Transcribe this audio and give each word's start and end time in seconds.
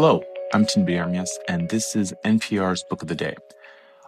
Hello, 0.00 0.22
I'm 0.54 0.64
Tinbete 0.64 1.04
Ermyas, 1.04 1.30
and 1.48 1.70
this 1.70 1.96
is 1.96 2.14
NPR's 2.24 2.84
Book 2.88 3.02
of 3.02 3.08
the 3.08 3.16
Day. 3.16 3.34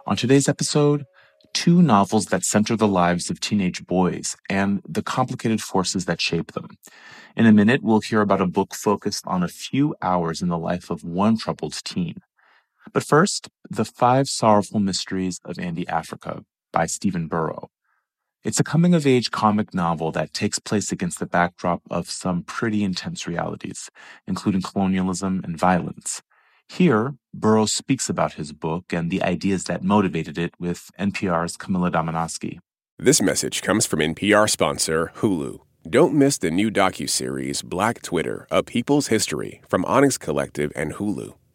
On 0.07 0.15
today's 0.15 0.47
episode, 0.47 1.05
two 1.51 1.81
novels 1.81 2.27
that 2.27 2.45
center 2.45 2.77
the 2.77 2.87
lives 2.87 3.29
of 3.29 3.41
teenage 3.41 3.85
boys 3.85 4.37
and 4.49 4.81
the 4.87 5.03
complicated 5.03 5.61
forces 5.61 6.05
that 6.05 6.21
shape 6.21 6.53
them. 6.53 6.69
In 7.35 7.45
a 7.45 7.51
minute, 7.51 7.83
we'll 7.83 7.99
hear 7.99 8.21
about 8.21 8.39
a 8.39 8.47
book 8.47 8.73
focused 8.73 9.27
on 9.27 9.43
a 9.43 9.49
few 9.49 9.93
hours 10.01 10.41
in 10.41 10.47
the 10.47 10.57
life 10.57 10.89
of 10.89 11.03
one 11.03 11.37
troubled 11.37 11.77
teen. 11.83 12.21
But 12.93 13.03
first, 13.03 13.49
The 13.69 13.83
Five 13.83 14.29
Sorrowful 14.29 14.79
Mysteries 14.79 15.41
of 15.43 15.59
Andy 15.59 15.85
Africa 15.89 16.45
by 16.71 16.85
Stephen 16.85 17.27
Buoro. 17.27 17.67
It's 18.43 18.59
a 18.59 18.63
coming 18.63 18.95
of 18.95 19.05
age 19.05 19.29
comic 19.29 19.71
novel 19.71 20.11
that 20.13 20.33
takes 20.33 20.57
place 20.57 20.91
against 20.91 21.19
the 21.19 21.27
backdrop 21.27 21.83
of 21.91 22.09
some 22.09 22.41
pretty 22.41 22.83
intense 22.83 23.27
realities, 23.27 23.91
including 24.25 24.63
colonialism 24.63 25.41
and 25.43 25.55
violence. 25.55 26.23
Here, 26.67 27.13
Buoro 27.37 27.69
speaks 27.69 28.09
about 28.09 28.33
his 28.33 28.51
book 28.51 28.91
and 28.91 29.11
the 29.11 29.21
ideas 29.21 29.65
that 29.65 29.83
motivated 29.83 30.39
it 30.39 30.55
with 30.59 30.89
NPR's 30.99 31.55
Camila 31.55 31.91
Domonoske. 31.91 32.57
This 32.97 33.21
message 33.21 33.61
comes 33.61 33.85
from 33.85 33.99
NPR 33.99 34.49
sponsor 34.49 35.11
Hulu. 35.17 35.59
Don't 35.87 36.15
miss 36.15 36.39
the 36.39 36.49
new 36.49 36.71
docu-series 36.71 37.61
Black 37.61 38.01
Twitter: 38.01 38.47
A 38.49 38.63
People's 38.63 39.07
History 39.07 39.61
from 39.69 39.85
Onyx 39.85 40.17
Collective 40.17 40.71
and 40.75 40.93
Hulu. 40.93 41.35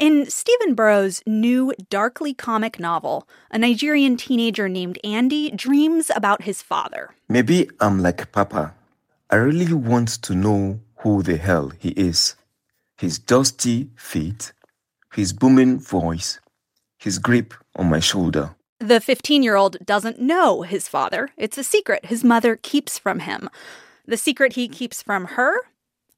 In 0.00 0.28
Stephen 0.28 0.74
Buoro's 0.74 1.22
new 1.24 1.72
darkly 1.88 2.34
comic 2.34 2.80
novel, 2.80 3.28
a 3.52 3.58
Nigerian 3.58 4.16
teenager 4.16 4.68
named 4.68 4.98
Andy 5.04 5.50
dreams 5.52 6.10
about 6.14 6.42
his 6.42 6.62
father. 6.62 7.14
Maybe 7.28 7.70
I'm 7.80 8.00
like 8.00 8.32
Papa. 8.32 8.74
I 9.30 9.36
really 9.36 9.72
want 9.72 10.08
to 10.22 10.34
know 10.34 10.80
who 10.96 11.22
the 11.22 11.36
hell 11.36 11.70
he 11.78 11.90
is. 11.90 12.34
His 12.98 13.20
dusty 13.20 13.88
feet, 13.96 14.52
his 15.14 15.32
booming 15.32 15.78
voice, 15.78 16.40
his 16.98 17.20
grip 17.20 17.54
on 17.76 17.88
my 17.88 18.00
shoulder. 18.00 18.56
The 18.80 19.00
15 19.00 19.44
year 19.44 19.54
old 19.54 19.76
doesn't 19.86 20.20
know 20.20 20.62
his 20.62 20.88
father. 20.88 21.30
It's 21.36 21.56
a 21.56 21.64
secret 21.64 22.06
his 22.06 22.24
mother 22.24 22.56
keeps 22.56 22.98
from 22.98 23.20
him. 23.20 23.48
The 24.06 24.16
secret 24.16 24.54
he 24.54 24.68
keeps 24.68 25.02
from 25.02 25.26
her? 25.38 25.54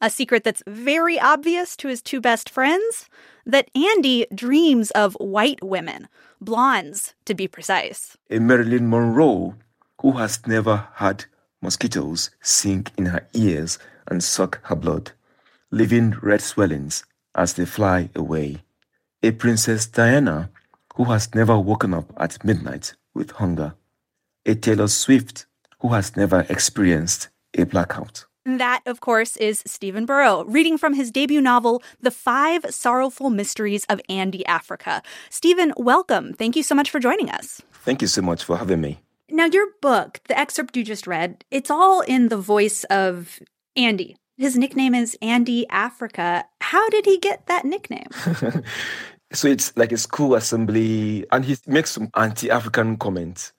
A 0.01 0.11
secret 0.11 0.45
that's 0.45 0.63
very 0.67 1.19
obvious 1.19 1.77
to 1.77 1.89
his 1.89 2.03
two 2.03 2.21
best 2.21 2.51
friends? 2.51 3.09
that 3.47 3.71
Andy 3.75 4.27
dreams 4.35 4.91
of 4.91 5.15
white 5.15 5.63
women, 5.63 6.09
blondes 6.41 7.15
to 7.25 7.35
be 7.35 7.47
precise. 7.47 8.19
A 8.29 8.41
Marilyn 8.41 8.91
Monroe 8.91 9.55
who 10.03 10.13
has 10.13 10.45
never 10.47 10.89
had 10.95 11.25
mosquitoes 11.63 12.31
sink 12.43 12.91
in 12.99 13.07
her 13.07 13.27
ears 13.33 13.79
and 14.09 14.23
suck 14.23 14.61
her 14.65 14.77
blood, 14.77 15.13
leaving 15.71 16.11
red 16.21 16.43
swellings 16.43 17.05
as 17.35 17.55
they 17.55 17.65
fly 17.65 18.11
away. 18.15 18.63
A 19.23 19.31
Princess 19.31 19.87
Diana 19.87 20.51
who 20.97 21.05
has 21.05 21.35
never 21.35 21.59
woken 21.59 21.95
up 21.95 22.13
at 22.17 22.45
midnight 22.45 22.95
with 23.15 23.31
hunger. 23.33 23.75
A 24.45 24.55
Taylor 24.55 24.89
Swift 24.89 25.47
who 25.81 25.93
has 25.93 26.17
never 26.17 26.47
experienced 26.49 27.29
a 27.55 27.65
blackout. 27.65 28.26
That, 28.47 28.83
of 28.87 29.01
course, 29.01 29.37
is 29.39 29.65
Stephen 29.67 30.07
Buoro, 30.07 30.45
reading 30.47 30.79
from 30.79 30.95
his 30.95 31.11
debut 31.11 31.41
novel, 31.41 31.83
The 32.01 32.13
Five 32.13 32.65
Sorrowful 32.71 33.29
Mysteries 33.29 33.85
of 33.89 34.01
Andy 34.09 34.47
Africa. 34.47 35.03
Stephen, 35.31 35.73
welcome. 35.77 36.33
Thank 36.33 36.55
you 36.55 36.63
so 36.63 36.77
much 36.77 36.89
for 36.89 37.01
joining 37.01 37.29
us. 37.29 37.61
Thank 37.83 38.03
you 38.03 38.07
so 38.07 38.23
much 38.23 38.45
for 38.45 38.57
having 38.57 38.81
me. 38.81 39.01
Now, 39.29 39.47
your 39.47 39.67
book, 39.83 40.21
the 40.29 40.39
excerpt 40.39 40.77
you 40.77 40.85
just 40.85 41.09
read, 41.09 41.45
it's 41.51 41.73
all 41.73 42.03
in 42.03 42.29
the 42.29 42.37
voice 42.37 42.85
of 42.85 43.41
Andy. 43.75 44.17
His 44.39 44.57
nickname 44.57 44.95
is 44.95 45.19
Andy 45.21 45.69
Africa. 45.69 46.45
How 46.61 46.89
did 46.91 47.05
he 47.05 47.19
get 47.19 47.49
that 47.49 47.65
nickname? 47.65 48.07
so 49.33 49.49
it's 49.49 49.77
like 49.77 49.91
a 49.91 49.99
school 49.99 50.37
assembly, 50.37 51.27
and 51.33 51.45
he 51.45 51.57
makes 51.67 51.91
some 51.91 52.11
anti-African 52.15 52.99
comments, 52.99 53.53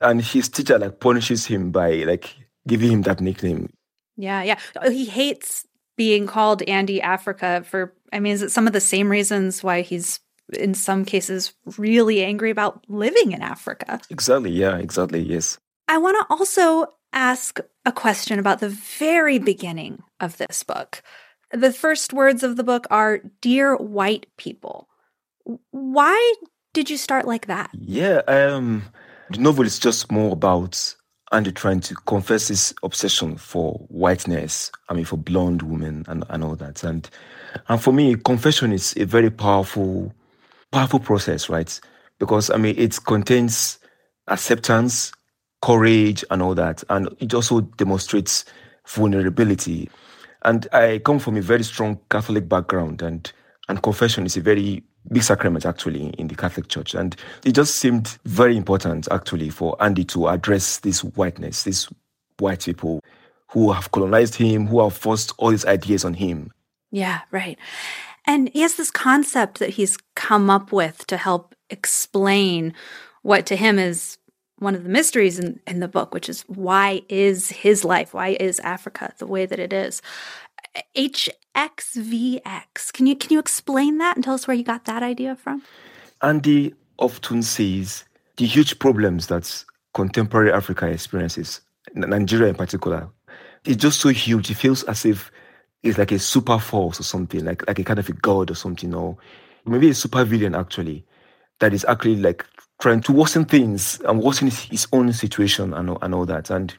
and 0.00 0.22
his 0.22 0.48
teacher 0.48 0.78
like 0.78 0.98
punishes 0.98 1.44
him 1.44 1.70
by 1.70 2.04
like 2.04 2.34
giving 2.66 2.90
him 2.90 3.02
that 3.02 3.20
nickname. 3.20 3.68
Yeah, 4.20 4.42
yeah. 4.42 4.58
Oh, 4.80 4.90
he 4.90 5.06
hates 5.06 5.66
being 5.96 6.26
called 6.26 6.62
Andy 6.62 7.00
Africa 7.00 7.62
for, 7.66 7.94
I 8.12 8.20
mean, 8.20 8.32
is 8.32 8.42
it 8.42 8.50
some 8.50 8.66
of 8.66 8.72
the 8.72 8.80
same 8.80 9.10
reasons 9.10 9.62
why 9.62 9.82
he's 9.82 10.20
in 10.52 10.74
some 10.74 11.04
cases 11.04 11.52
really 11.78 12.22
angry 12.24 12.50
about 12.50 12.84
living 12.88 13.32
in 13.32 13.42
Africa? 13.42 14.00
Exactly. 14.10 14.50
Yeah, 14.50 14.76
exactly. 14.76 15.20
Yes. 15.20 15.58
I 15.88 15.98
want 15.98 16.16
to 16.20 16.26
also 16.34 16.86
ask 17.12 17.60
a 17.84 17.92
question 17.92 18.38
about 18.38 18.60
the 18.60 18.68
very 18.68 19.38
beginning 19.38 20.02
of 20.20 20.36
this 20.36 20.62
book. 20.62 21.02
The 21.52 21.72
first 21.72 22.12
words 22.12 22.42
of 22.42 22.56
the 22.56 22.64
book 22.64 22.86
are 22.90 23.20
Dear 23.40 23.76
White 23.76 24.26
People. 24.36 24.88
Why 25.70 26.34
did 26.72 26.90
you 26.90 26.96
start 26.96 27.26
like 27.26 27.46
that? 27.46 27.70
Yeah, 27.72 28.22
um, 28.28 28.84
the 29.30 29.38
novel 29.38 29.66
is 29.66 29.78
just 29.78 30.12
more 30.12 30.32
about 30.32 30.94
Andy 31.32 31.52
trying 31.52 31.80
to 31.80 31.94
confess 31.94 32.48
his 32.48 32.74
obsession 32.82 33.36
for 33.36 33.74
whiteness, 33.88 34.72
I 34.88 34.94
mean, 34.94 35.04
for 35.04 35.16
blonde 35.16 35.62
women 35.62 36.04
and, 36.08 36.24
and 36.28 36.42
all 36.42 36.56
that. 36.56 36.82
And 36.82 37.08
and 37.68 37.80
for 37.80 37.92
me, 37.92 38.16
confession 38.16 38.72
is 38.72 38.94
a 38.96 39.04
very 39.04 39.30
powerful, 39.30 40.12
powerful 40.72 40.98
process, 40.98 41.48
right? 41.48 41.80
Because 42.18 42.50
I 42.50 42.56
mean, 42.56 42.74
it 42.76 42.98
contains 43.04 43.78
acceptance, 44.26 45.12
courage, 45.62 46.24
and 46.30 46.42
all 46.42 46.54
that. 46.56 46.82
And 46.88 47.08
it 47.20 47.32
also 47.32 47.60
demonstrates 47.60 48.44
vulnerability. 48.88 49.88
And 50.42 50.66
I 50.72 51.00
come 51.04 51.18
from 51.18 51.36
a 51.36 51.42
very 51.42 51.62
strong 51.62 52.00
Catholic 52.10 52.48
background, 52.48 53.02
and 53.02 53.30
and 53.68 53.82
confession 53.82 54.26
is 54.26 54.36
a 54.36 54.40
very 54.40 54.82
big 55.12 55.22
sacrament 55.22 55.66
actually 55.66 56.08
in 56.18 56.28
the 56.28 56.34
Catholic 56.34 56.68
Church. 56.68 56.94
And 56.94 57.16
it 57.44 57.52
just 57.52 57.76
seemed 57.76 58.18
very 58.24 58.56
important 58.56 59.08
actually 59.10 59.50
for 59.50 59.76
Andy 59.80 60.04
to 60.04 60.28
address 60.28 60.78
this 60.78 61.02
whiteness, 61.02 61.64
these 61.64 61.88
white 62.38 62.64
people 62.64 63.00
who 63.48 63.72
have 63.72 63.90
colonized 63.90 64.36
him, 64.36 64.66
who 64.66 64.82
have 64.82 64.96
forced 64.96 65.32
all 65.38 65.50
these 65.50 65.66
ideas 65.66 66.04
on 66.04 66.14
him. 66.14 66.52
Yeah, 66.90 67.20
right. 67.30 67.58
And 68.26 68.50
he 68.52 68.60
has 68.60 68.74
this 68.74 68.90
concept 68.90 69.58
that 69.58 69.70
he's 69.70 69.96
come 70.14 70.50
up 70.50 70.72
with 70.72 71.06
to 71.08 71.16
help 71.16 71.54
explain 71.68 72.74
what 73.22 73.46
to 73.46 73.56
him 73.56 73.78
is 73.78 74.18
one 74.58 74.74
of 74.74 74.84
the 74.84 74.90
mysteries 74.90 75.38
in, 75.38 75.58
in 75.66 75.80
the 75.80 75.88
book, 75.88 76.12
which 76.12 76.28
is 76.28 76.42
why 76.42 77.02
is 77.08 77.48
his 77.50 77.84
life, 77.84 78.12
why 78.12 78.36
is 78.38 78.60
Africa 78.60 79.12
the 79.18 79.26
way 79.26 79.46
that 79.46 79.58
it 79.58 79.72
is? 79.72 80.02
HXVX. 80.96 82.92
Can 82.92 83.06
you 83.06 83.16
can 83.16 83.32
you 83.32 83.38
explain 83.38 83.98
that 83.98 84.16
and 84.16 84.24
tell 84.24 84.34
us 84.34 84.46
where 84.46 84.56
you 84.56 84.64
got 84.64 84.84
that 84.84 85.02
idea 85.02 85.36
from? 85.36 85.62
Andy 86.22 86.74
often 86.98 87.42
sees 87.42 88.04
the 88.36 88.46
huge 88.46 88.78
problems 88.78 89.26
that 89.28 89.64
contemporary 89.94 90.52
Africa 90.52 90.86
experiences, 90.86 91.60
Nigeria 91.94 92.48
in 92.48 92.54
particular. 92.54 93.08
It's 93.64 93.82
just 93.82 94.00
so 94.00 94.10
huge. 94.10 94.50
It 94.50 94.54
feels 94.54 94.84
as 94.84 95.04
if 95.04 95.30
it's 95.82 95.98
like 95.98 96.12
a 96.12 96.18
super 96.18 96.58
force 96.58 97.00
or 97.00 97.04
something, 97.04 97.44
like 97.44 97.66
like 97.66 97.78
a 97.78 97.84
kind 97.84 97.98
of 97.98 98.08
a 98.08 98.12
god 98.12 98.50
or 98.50 98.54
something, 98.54 98.94
or 98.94 99.16
maybe 99.64 99.90
a 99.90 99.94
super 99.94 100.24
villain 100.24 100.54
actually, 100.54 101.04
that 101.58 101.74
is 101.74 101.84
actually 101.86 102.16
like 102.16 102.46
trying 102.80 103.00
to 103.02 103.12
worsen 103.12 103.44
things 103.44 104.00
and 104.06 104.22
worsen 104.22 104.48
his, 104.48 104.60
his 104.64 104.86
own 104.92 105.12
situation 105.12 105.74
and, 105.74 105.96
and 106.00 106.14
all 106.14 106.26
that. 106.26 106.50
And 106.50 106.74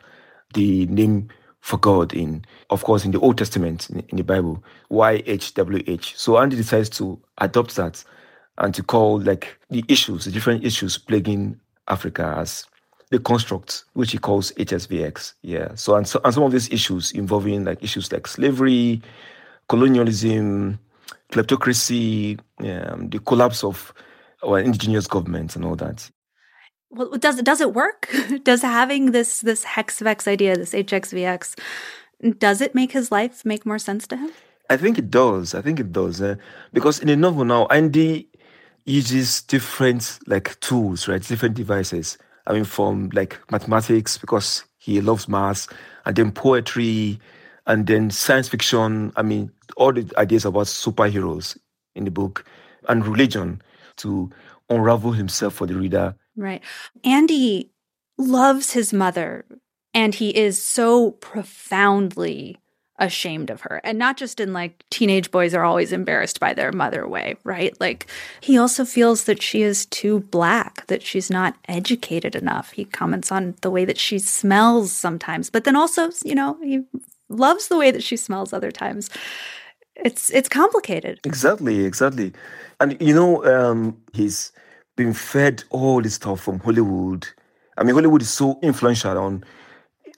the 0.53 0.85
name 0.87 1.29
for 1.61 1.77
God 1.77 2.13
in, 2.13 2.43
of 2.69 2.83
course, 2.83 3.05
in 3.05 3.11
the 3.11 3.19
Old 3.19 3.37
Testament, 3.37 3.89
in, 3.89 3.99
in 4.09 4.17
the 4.17 4.23
Bible, 4.23 4.63
YHWH. 4.91 6.17
So 6.17 6.37
Andy 6.37 6.55
decides 6.55 6.89
to 6.91 7.19
adopt 7.37 7.75
that 7.75 8.03
and 8.57 8.73
to 8.75 8.83
call 8.83 9.21
like 9.21 9.57
the 9.69 9.85
issues, 9.87 10.25
the 10.25 10.31
different 10.31 10.65
issues 10.65 10.97
plaguing 10.97 11.59
Africa 11.87 12.35
as 12.37 12.65
the 13.11 13.19
construct, 13.19 13.85
which 13.93 14.11
he 14.11 14.17
calls 14.17 14.51
HXVX. 14.53 15.33
Yeah. 15.43 15.73
So 15.75 15.95
and, 15.95 16.07
so 16.07 16.19
and 16.23 16.33
some 16.33 16.43
of 16.43 16.51
these 16.51 16.69
issues 16.71 17.11
involving 17.11 17.63
like 17.63 17.83
issues 17.83 18.11
like 18.11 18.27
slavery, 18.27 19.01
colonialism, 19.69 20.79
kleptocracy, 21.31 22.39
um, 22.59 23.09
the 23.09 23.19
collapse 23.19 23.63
of 23.63 23.93
our 24.43 24.59
indigenous 24.59 25.07
governments 25.07 25.55
and 25.55 25.63
all 25.63 25.75
that 25.75 26.09
well 26.91 27.09
does 27.17 27.39
it 27.39 27.45
does 27.45 27.61
it 27.61 27.73
work 27.73 28.13
does 28.43 28.61
having 28.61 29.11
this 29.11 29.41
this 29.41 29.65
hexvex 29.65 30.27
idea 30.27 30.55
this 30.55 30.73
hxvx 30.73 31.57
does 32.38 32.61
it 32.61 32.75
make 32.75 32.91
his 32.91 33.11
life 33.11 33.43
make 33.45 33.65
more 33.65 33.79
sense 33.79 34.05
to 34.07 34.15
him 34.17 34.31
i 34.69 34.77
think 34.77 34.97
it 34.97 35.09
does 35.09 35.55
i 35.55 35.61
think 35.61 35.79
it 35.79 35.91
does 35.91 36.21
uh, 36.21 36.35
because 36.73 36.99
in 36.99 37.07
the 37.07 37.15
novel 37.15 37.45
now 37.45 37.65
andy 37.67 38.27
uses 38.85 39.41
different 39.43 40.19
like 40.27 40.59
tools, 40.59 41.07
right? 41.07 41.21
Different 41.21 41.55
devices. 41.55 42.17
I 42.47 42.53
mean, 42.53 42.63
from 42.63 43.09
like 43.13 43.39
mathematics 43.51 44.17
because 44.17 44.63
he 44.79 44.99
loves 45.01 45.27
maths, 45.27 45.67
and 46.05 46.15
then 46.15 46.31
poetry, 46.31 47.19
and 47.67 47.85
then 47.85 48.09
science 48.09 48.49
fiction. 48.49 49.13
I 49.15 49.21
mean, 49.21 49.51
all 49.77 49.94
the 49.94 50.11
ideas 50.17 50.45
about 50.45 50.65
superheroes 50.65 51.57
in 51.95 52.05
the 52.05 52.11
book, 52.11 52.45
and 52.89 53.05
religion 53.05 53.61
to 53.97 54.31
unravel 54.69 55.11
himself 55.11 55.53
for 55.53 55.67
the 55.67 55.75
reader. 55.75 56.15
Right. 56.36 56.62
Andy 57.04 57.72
loves 58.18 58.72
his 58.72 58.94
mother, 58.94 59.45
and 59.94 60.16
he 60.16 60.30
is 60.30 60.62
so 60.62 61.12
profoundly 61.12 62.57
ashamed 63.01 63.50
of 63.50 63.62
her. 63.62 63.81
And 63.83 63.98
not 63.98 64.16
just 64.16 64.39
in 64.39 64.54
like 64.54 64.86
teenage 64.92 65.31
boys 65.31 65.54
are 65.56 65.63
always 65.63 65.92
embarrassed 65.92 66.39
by 66.39 66.54
their 66.54 66.72
mother 66.72 67.07
way, 67.07 67.36
right? 67.44 67.75
Like 67.81 68.06
he 68.42 68.57
also 68.57 68.86
feels 68.86 69.24
that 69.24 69.42
she 69.42 69.63
is 69.63 69.88
too 69.88 70.19
black, 70.19 70.86
that 70.86 71.01
she's 71.01 71.30
not 71.30 71.56
educated 71.68 72.36
enough. 72.36 72.72
He 72.72 72.86
comments 72.86 73.31
on 73.31 73.56
the 73.62 73.72
way 73.72 73.86
that 73.86 73.98
she 73.98 74.19
smells 74.19 74.92
sometimes, 74.92 75.50
but 75.50 75.63
then 75.63 75.75
also, 75.75 76.12
you 76.24 76.36
know, 76.36 76.57
he 76.62 76.83
loves 77.28 77.68
the 77.68 77.78
way 77.78 77.89
that 77.89 78.04
she 78.04 78.16
smells 78.16 78.54
other 78.54 78.72
times. 78.72 79.10
It's 79.95 80.30
it's 80.30 80.50
complicated. 80.50 81.19
Exactly, 81.25 81.83
exactly. 81.86 82.33
And 82.80 83.01
you 83.01 83.16
know, 83.16 83.44
um, 83.45 83.98
he's 84.13 84.51
been 85.01 85.13
fed 85.13 85.63
all 85.71 86.01
this 86.01 86.15
stuff 86.15 86.42
from 86.42 86.59
Hollywood. 86.59 87.27
I 87.77 87.83
mean, 87.83 87.95
Hollywood 87.95 88.21
is 88.21 88.30
so 88.30 88.59
influential 88.62 89.18
on 89.18 89.44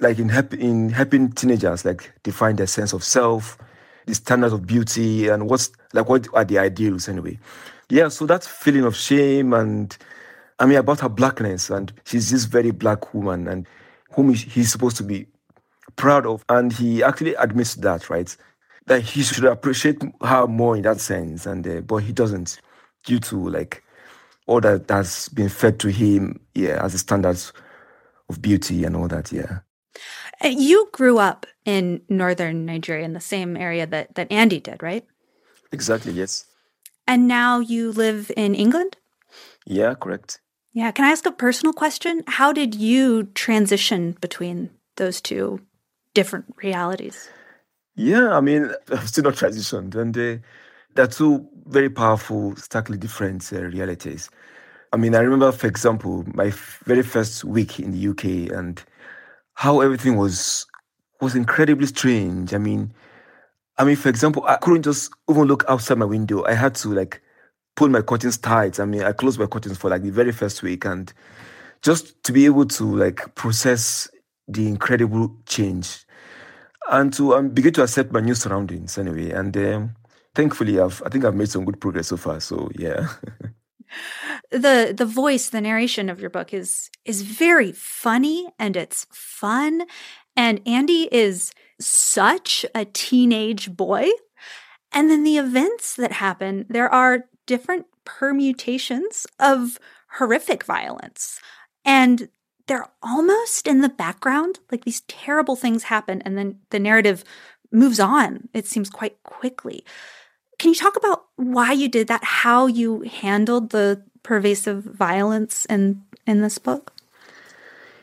like 0.01 0.19
in 0.19 0.27
help, 0.27 0.53
in 0.53 0.89
helping 0.89 1.31
teenagers 1.31 1.85
like 1.85 2.11
define 2.23 2.57
their 2.57 2.67
sense 2.67 2.91
of 2.91 3.03
self, 3.03 3.57
the 4.05 4.15
standards 4.15 4.51
of 4.51 4.67
beauty, 4.67 5.29
and 5.29 5.49
what's 5.49 5.71
like 5.93 6.09
what 6.09 6.27
are 6.33 6.43
the 6.43 6.59
ideals 6.59 7.07
anyway. 7.07 7.39
Yeah, 7.89 8.09
so 8.09 8.25
that 8.25 8.43
feeling 8.43 8.83
of 8.83 8.95
shame 8.95 9.53
and 9.53 9.97
I 10.59 10.65
mean 10.65 10.77
about 10.77 10.99
her 10.99 11.09
blackness, 11.09 11.69
and 11.69 11.93
she's 12.05 12.29
this 12.29 12.43
very 12.43 12.71
black 12.71 13.13
woman, 13.13 13.47
and 13.47 13.65
whom 14.11 14.33
he's 14.33 14.71
supposed 14.71 14.97
to 14.97 15.03
be 15.03 15.27
proud 15.95 16.25
of, 16.25 16.43
and 16.49 16.73
he 16.73 17.03
actually 17.03 17.35
admits 17.35 17.75
that, 17.75 18.09
right? 18.09 18.35
That 18.87 19.01
he 19.01 19.23
should 19.23 19.45
appreciate 19.45 20.01
her 20.21 20.45
more 20.47 20.75
in 20.75 20.81
that 20.81 20.99
sense, 20.99 21.45
and 21.45 21.65
uh, 21.65 21.81
but 21.81 21.97
he 21.97 22.11
doesn't, 22.11 22.59
due 23.05 23.19
to 23.19 23.49
like 23.49 23.82
all 24.47 24.61
that 24.61 24.87
that's 24.87 25.29
been 25.29 25.49
fed 25.49 25.79
to 25.79 25.89
him, 25.89 26.39
yeah, 26.53 26.83
as 26.83 26.93
the 26.93 26.99
standards 26.99 27.53
of 28.29 28.41
beauty 28.41 28.83
and 28.83 28.95
all 28.95 29.07
that, 29.07 29.31
yeah. 29.31 29.59
Uh, 30.43 30.47
you 30.47 30.89
grew 30.91 31.17
up 31.17 31.45
in 31.65 32.01
northern 32.09 32.65
Nigeria 32.65 33.05
in 33.05 33.13
the 33.13 33.21
same 33.21 33.55
area 33.55 33.85
that, 33.87 34.15
that 34.15 34.31
Andy 34.31 34.59
did, 34.59 34.81
right? 34.83 35.05
Exactly, 35.71 36.11
yes. 36.13 36.45
And 37.07 37.27
now 37.27 37.59
you 37.59 37.91
live 37.91 38.31
in 38.35 38.55
England? 38.55 38.97
Yeah, 39.65 39.93
correct. 39.95 40.39
Yeah. 40.73 40.91
Can 40.91 41.05
I 41.05 41.11
ask 41.11 41.25
a 41.25 41.31
personal 41.31 41.73
question? 41.73 42.23
How 42.27 42.51
did 42.51 42.75
you 42.75 43.25
transition 43.35 44.17
between 44.21 44.71
those 44.95 45.21
two 45.21 45.61
different 46.13 46.45
realities? 46.57 47.29
Yeah, 47.95 48.35
I 48.35 48.41
mean, 48.41 48.71
I've 48.91 49.07
still 49.07 49.25
not 49.25 49.35
transitioned. 49.35 49.95
And 49.95 50.17
uh, 50.17 50.43
they're 50.95 51.07
two 51.07 51.47
very 51.65 51.89
powerful, 51.89 52.55
starkly 52.55 52.97
different 52.97 53.51
uh, 53.53 53.63
realities. 53.63 54.29
I 54.91 54.97
mean, 54.97 55.15
I 55.15 55.19
remember, 55.19 55.51
for 55.51 55.67
example, 55.67 56.23
my 56.33 56.47
f- 56.47 56.81
very 56.85 57.01
first 57.01 57.43
week 57.43 57.79
in 57.79 57.91
the 57.91 58.09
UK 58.09 58.55
and 58.55 58.83
how 59.55 59.81
everything 59.81 60.17
was 60.17 60.65
was 61.21 61.35
incredibly 61.35 61.87
strange. 61.87 62.53
I 62.53 62.57
mean, 62.57 62.93
I 63.77 63.85
mean, 63.85 63.95
for 63.95 64.09
example, 64.09 64.43
I 64.45 64.57
couldn't 64.57 64.83
just 64.83 65.11
even 65.29 65.45
look 65.45 65.63
outside 65.67 65.97
my 65.97 66.05
window. 66.05 66.45
I 66.45 66.53
had 66.53 66.75
to 66.75 66.93
like 66.93 67.21
pull 67.75 67.89
my 67.89 68.01
curtains 68.01 68.37
tight. 68.37 68.79
I 68.79 68.85
mean, 68.85 69.03
I 69.03 69.13
closed 69.13 69.39
my 69.39 69.47
curtains 69.47 69.77
for 69.77 69.89
like 69.89 70.03
the 70.03 70.11
very 70.11 70.31
first 70.31 70.61
week, 70.63 70.85
and 70.85 71.11
just 71.81 72.21
to 72.23 72.31
be 72.31 72.45
able 72.45 72.65
to 72.65 72.83
like 72.83 73.33
process 73.35 74.09
the 74.47 74.67
incredible 74.67 75.35
change 75.47 76.05
and 76.91 77.13
to 77.13 77.35
um, 77.35 77.49
begin 77.49 77.73
to 77.73 77.83
accept 77.83 78.11
my 78.11 78.19
new 78.19 78.35
surroundings 78.35 78.97
anyway. 78.97 79.31
And 79.31 79.55
um, 79.57 79.95
thankfully, 80.35 80.79
I've 80.79 81.01
I 81.05 81.09
think 81.09 81.25
I've 81.25 81.35
made 81.35 81.49
some 81.49 81.65
good 81.65 81.79
progress 81.79 82.07
so 82.07 82.17
far. 82.17 82.39
So 82.39 82.69
yeah. 82.77 83.07
the 84.51 84.93
the 84.95 85.05
voice 85.05 85.49
the 85.49 85.61
narration 85.61 86.09
of 86.09 86.19
your 86.19 86.29
book 86.29 86.53
is 86.53 86.89
is 87.05 87.21
very 87.21 87.71
funny 87.71 88.47
and 88.59 88.75
it's 88.75 89.05
fun 89.11 89.83
and 90.35 90.61
Andy 90.65 91.09
is 91.11 91.51
such 91.79 92.65
a 92.73 92.85
teenage 92.85 93.75
boy 93.75 94.09
and 94.91 95.09
then 95.09 95.23
the 95.23 95.37
events 95.37 95.95
that 95.95 96.13
happen 96.13 96.65
there 96.69 96.89
are 96.89 97.25
different 97.45 97.85
permutations 98.05 99.25
of 99.39 99.79
horrific 100.17 100.63
violence 100.63 101.39
and 101.85 102.29
they're 102.67 102.87
almost 103.01 103.67
in 103.67 103.81
the 103.81 103.89
background 103.89 104.59
like 104.71 104.85
these 104.85 105.01
terrible 105.01 105.55
things 105.55 105.83
happen 105.83 106.21
and 106.23 106.37
then 106.37 106.59
the 106.69 106.79
narrative 106.79 107.23
moves 107.71 107.99
on 107.99 108.47
it 108.53 108.67
seems 108.67 108.89
quite 108.89 109.21
quickly 109.23 109.83
can 110.63 110.69
you 110.69 110.75
talk 110.75 110.95
about 110.95 111.25
why 111.35 111.73
you 111.73 111.89
did 111.89 112.07
that 112.07 112.23
how 112.23 112.67
you 112.67 113.01
handled 113.01 113.71
the 113.71 114.01
pervasive 114.23 114.85
violence 114.85 115.65
in 115.65 116.01
in 116.25 116.41
this 116.41 116.57
book? 116.57 116.93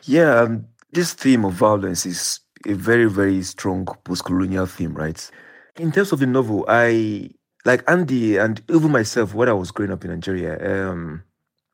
Yeah, 0.03 0.41
um, 0.41 0.67
this 0.91 1.15
theme 1.15 1.43
of 1.43 1.53
violence 1.53 2.05
is 2.05 2.39
a 2.67 2.73
very 2.73 3.09
very 3.09 3.41
strong 3.41 3.87
post-colonial 4.03 4.67
theme, 4.67 4.93
right? 4.93 5.31
In 5.77 5.91
terms 5.91 6.11
of 6.11 6.19
the 6.19 6.27
novel, 6.27 6.63
I 6.67 7.31
like 7.65 7.83
Andy 7.87 8.37
and 8.37 8.61
even 8.69 8.91
myself 8.91 9.33
when 9.33 9.49
I 9.49 9.53
was 9.53 9.71
growing 9.71 9.91
up 9.91 10.05
in 10.05 10.11
Nigeria. 10.11 10.53
Um, 10.61 11.23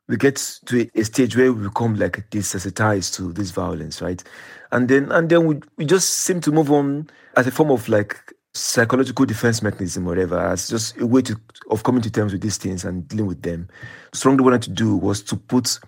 we 0.08 0.16
get 0.16 0.36
to 0.64 0.88
a 0.94 1.04
stage 1.04 1.36
where 1.36 1.52
we 1.52 1.68
become 1.68 1.96
like 1.96 2.30
desensitized 2.30 3.14
to 3.16 3.34
this 3.34 3.50
violence, 3.50 4.00
right? 4.00 4.24
And 4.72 4.88
then 4.88 5.12
and 5.12 5.28
then 5.28 5.44
we, 5.44 5.60
we 5.76 5.84
just 5.84 6.08
seem 6.08 6.40
to 6.40 6.50
move 6.50 6.72
on 6.72 7.10
as 7.36 7.46
a 7.46 7.50
form 7.50 7.70
of 7.70 7.90
like 7.90 8.16
psychological 8.54 9.26
defense 9.26 9.62
mechanism, 9.62 10.04
whatever, 10.04 10.38
as 10.38 10.68
just 10.68 10.98
a 11.00 11.06
way 11.06 11.22
to, 11.22 11.38
of 11.70 11.82
coming 11.82 12.02
to 12.02 12.10
terms 12.10 12.32
with 12.32 12.42
these 12.42 12.56
things 12.56 12.84
and 12.84 13.06
dealing 13.08 13.26
with 13.26 13.42
them. 13.42 13.68
Strongly 14.12 14.42
wanted 14.44 14.62
to 14.62 14.70
do 14.70 14.96
was 14.96 15.22
to 15.24 15.36
put 15.36 15.78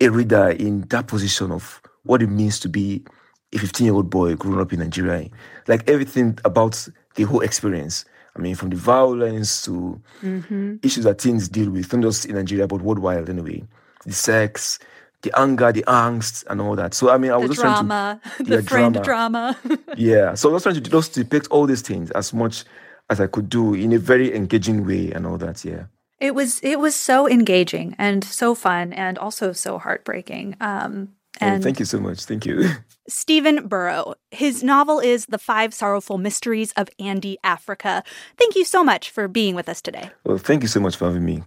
a 0.00 0.08
reader 0.08 0.50
in 0.50 0.82
that 0.88 1.08
position 1.08 1.50
of 1.50 1.80
what 2.04 2.22
it 2.22 2.28
means 2.28 2.60
to 2.60 2.68
be 2.68 3.04
a 3.52 3.58
15 3.58 3.84
year 3.84 3.94
old 3.94 4.10
boy 4.10 4.34
growing 4.36 4.60
up 4.60 4.72
in 4.72 4.80
Nigeria. 4.80 5.28
Like 5.66 5.88
everything 5.88 6.38
about 6.44 6.88
the 7.14 7.24
whole 7.24 7.40
experience. 7.40 8.04
I 8.36 8.40
mean, 8.40 8.54
from 8.54 8.68
the 8.68 8.76
violence 8.76 9.64
to 9.64 10.00
mm-hmm. 10.20 10.76
issues 10.82 11.04
that 11.04 11.18
teens 11.18 11.48
deal 11.48 11.70
with, 11.70 11.92
not 11.92 12.02
just 12.02 12.26
in 12.26 12.34
Nigeria, 12.34 12.66
but 12.66 12.82
worldwide 12.82 13.30
anyway. 13.30 13.64
The 14.04 14.12
sex, 14.12 14.78
the 15.22 15.38
anger, 15.38 15.72
the 15.72 15.84
angst, 15.86 16.44
and 16.48 16.60
all 16.60 16.76
that. 16.76 16.94
So 16.94 17.10
I 17.10 17.18
mean, 17.18 17.32
I 17.32 17.36
was 17.36 17.48
the 17.48 17.54
just 17.54 17.62
drama, 17.62 18.20
trying 18.22 18.36
to 18.36 18.44
the 18.50 18.56
yeah, 18.56 18.68
friend 18.68 18.94
drama. 19.02 19.56
drama. 19.62 19.78
yeah, 19.96 20.34
so 20.34 20.50
I 20.50 20.52
was 20.52 20.62
trying 20.62 20.76
to 20.76 20.80
just 20.80 21.14
depict 21.14 21.48
all 21.50 21.66
these 21.66 21.82
things 21.82 22.10
as 22.12 22.32
much 22.32 22.64
as 23.10 23.20
I 23.20 23.26
could 23.26 23.48
do 23.48 23.74
in 23.74 23.92
a 23.92 23.98
very 23.98 24.34
engaging 24.34 24.86
way 24.86 25.12
and 25.12 25.26
all 25.26 25.38
that. 25.38 25.64
Yeah. 25.64 25.84
It 26.18 26.34
was 26.34 26.60
it 26.60 26.80
was 26.80 26.94
so 26.94 27.28
engaging 27.28 27.94
and 27.98 28.24
so 28.24 28.54
fun 28.54 28.92
and 28.92 29.18
also 29.18 29.52
so 29.52 29.78
heartbreaking. 29.78 30.56
Um, 30.60 31.10
and 31.40 31.60
oh, 31.60 31.62
thank 31.62 31.78
you 31.78 31.84
so 31.84 32.00
much. 32.00 32.24
Thank 32.24 32.46
you. 32.46 32.70
Stephen 33.08 33.68
Buoro. 33.68 34.14
His 34.30 34.62
novel 34.62 35.00
is 35.00 35.26
The 35.26 35.38
Five 35.38 35.74
Sorrowful 35.74 36.18
Mysteries 36.18 36.72
of 36.72 36.88
Andy 36.98 37.38
Africa. 37.44 38.02
Thank 38.38 38.56
you 38.56 38.64
so 38.64 38.82
much 38.82 39.10
for 39.10 39.28
being 39.28 39.54
with 39.54 39.68
us 39.68 39.82
today. 39.82 40.10
Well, 40.24 40.38
thank 40.38 40.62
you 40.62 40.68
so 40.68 40.80
much 40.80 40.96
for 40.96 41.06
having 41.06 41.24
me. 41.24 41.42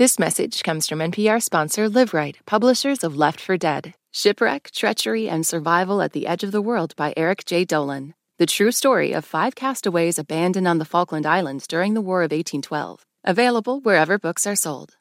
This 0.00 0.18
message 0.18 0.62
comes 0.62 0.88
from 0.88 1.00
NPR 1.00 1.42
sponsor 1.42 1.86
Liveright, 1.86 2.36
publishers 2.46 3.04
of 3.04 3.18
Left 3.18 3.38
for 3.38 3.58
Dead 3.58 3.92
Shipwreck, 4.12 4.70
Treachery, 4.70 5.28
and 5.28 5.46
Survival 5.46 6.00
at 6.00 6.12
the 6.14 6.26
Edge 6.26 6.42
of 6.42 6.52
the 6.52 6.62
World 6.62 6.96
by 6.96 7.12
Eric 7.18 7.44
J. 7.44 7.66
Dolin. 7.66 8.14
The 8.38 8.46
true 8.46 8.72
story 8.72 9.12
of 9.12 9.26
five 9.26 9.54
castaways 9.54 10.18
abandoned 10.18 10.66
on 10.66 10.78
the 10.78 10.86
Falkland 10.86 11.26
Islands 11.26 11.66
during 11.66 11.92
the 11.92 12.00
War 12.00 12.20
of 12.20 12.32
1812. 12.32 13.04
Available 13.24 13.80
wherever 13.80 14.18
books 14.18 14.46
are 14.46 14.56
sold. 14.56 14.96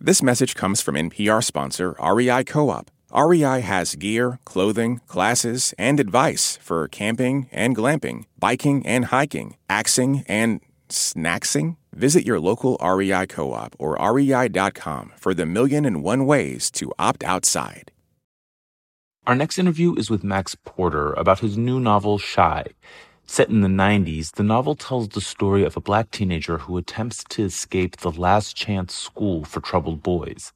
This 0.00 0.22
message 0.22 0.54
comes 0.54 0.80
from 0.80 0.94
NPR 0.94 1.44
sponsor 1.44 1.94
REI 2.02 2.42
Co 2.44 2.70
op. 2.70 2.90
REI 3.14 3.60
has 3.60 3.96
gear, 3.96 4.38
clothing, 4.46 5.02
classes, 5.08 5.74
and 5.76 6.00
advice 6.00 6.56
for 6.62 6.88
camping 6.88 7.50
and 7.52 7.76
glamping, 7.76 8.24
biking 8.38 8.86
and 8.86 9.04
hiking, 9.04 9.58
axing 9.68 10.24
and 10.26 10.62
snacksing? 10.88 11.76
Visit 11.94 12.24
your 12.24 12.40
local 12.40 12.78
REI 12.82 13.26
co 13.26 13.52
op 13.52 13.76
or 13.78 13.96
rei.com 14.00 15.12
for 15.16 15.34
the 15.34 15.44
million 15.44 15.84
and 15.84 16.02
one 16.02 16.24
ways 16.24 16.70
to 16.72 16.92
opt 16.98 17.22
outside. 17.22 17.92
Our 19.26 19.34
next 19.34 19.58
interview 19.58 19.94
is 19.96 20.10
with 20.10 20.24
Max 20.24 20.56
Porter 20.64 21.12
about 21.12 21.40
his 21.40 21.56
new 21.56 21.78
novel, 21.78 22.18
Shy. 22.18 22.64
Set 23.26 23.50
in 23.50 23.60
the 23.60 23.68
90s, 23.68 24.32
the 24.32 24.42
novel 24.42 24.74
tells 24.74 25.08
the 25.08 25.20
story 25.20 25.64
of 25.64 25.76
a 25.76 25.80
black 25.80 26.10
teenager 26.10 26.58
who 26.58 26.76
attempts 26.76 27.22
to 27.24 27.44
escape 27.44 27.98
the 27.98 28.10
last 28.10 28.56
chance 28.56 28.94
school 28.94 29.44
for 29.44 29.60
troubled 29.60 30.02
boys. 30.02 30.52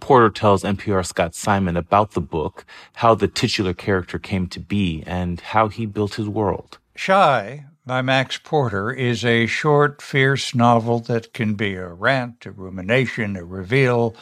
Porter 0.00 0.30
tells 0.30 0.64
NPR 0.64 1.06
Scott 1.06 1.34
Simon 1.34 1.76
about 1.76 2.12
the 2.12 2.20
book, 2.20 2.64
how 2.94 3.14
the 3.14 3.28
titular 3.28 3.72
character 3.72 4.18
came 4.18 4.48
to 4.48 4.58
be, 4.58 5.04
and 5.06 5.40
how 5.40 5.68
he 5.68 5.86
built 5.86 6.14
his 6.14 6.28
world. 6.28 6.78
Shy 6.96 7.66
by 7.84 8.00
Max 8.00 8.38
Porter 8.38 8.92
is 8.92 9.24
a 9.24 9.46
short, 9.46 10.00
fierce 10.00 10.54
novel 10.54 11.00
that 11.00 11.32
can 11.32 11.54
be 11.54 11.74
a 11.74 11.88
rant, 11.88 12.46
a 12.46 12.52
rumination, 12.52 13.36
a 13.36 13.44
reveal, 13.44 14.14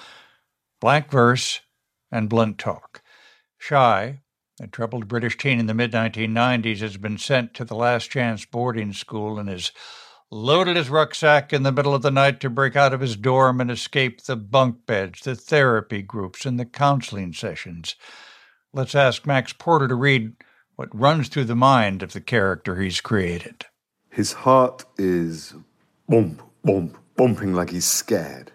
blank 0.80 1.10
verse, 1.10 1.60
and 2.10 2.28
blunt 2.28 2.58
talk. 2.58 3.02
Shy, 3.58 4.20
a 4.60 4.66
troubled 4.66 5.08
British 5.08 5.36
teen 5.36 5.60
in 5.60 5.66
the 5.66 5.74
mid 5.74 5.92
1990s, 5.92 6.78
has 6.78 6.96
been 6.96 7.18
sent 7.18 7.52
to 7.54 7.64
the 7.64 7.74
last 7.74 8.10
chance 8.10 8.46
boarding 8.46 8.94
school 8.94 9.38
and 9.38 9.48
has 9.48 9.72
loaded 10.30 10.76
his 10.76 10.88
rucksack 10.88 11.52
in 11.52 11.62
the 11.62 11.72
middle 11.72 11.94
of 11.94 12.02
the 12.02 12.10
night 12.10 12.40
to 12.40 12.48
break 12.48 12.76
out 12.76 12.94
of 12.94 13.00
his 13.00 13.16
dorm 13.16 13.60
and 13.60 13.70
escape 13.70 14.22
the 14.22 14.36
bunk 14.36 14.86
beds, 14.86 15.20
the 15.20 15.34
therapy 15.34 16.00
groups, 16.00 16.46
and 16.46 16.58
the 16.58 16.64
counseling 16.64 17.32
sessions. 17.34 17.96
Let's 18.72 18.94
ask 18.94 19.26
Max 19.26 19.52
Porter 19.52 19.88
to 19.88 19.94
read 19.94 20.36
what 20.80 20.98
runs 20.98 21.28
through 21.28 21.44
the 21.44 21.54
mind 21.54 22.02
of 22.02 22.14
the 22.14 22.20
character 22.22 22.76
he's 22.76 23.02
created. 23.02 23.66
His 24.08 24.32
heart 24.32 24.82
is 24.96 25.52
bump, 26.08 26.40
bump, 26.64 26.96
bumping 27.16 27.52
like 27.52 27.68
he's 27.68 27.84
scared. 27.84 28.50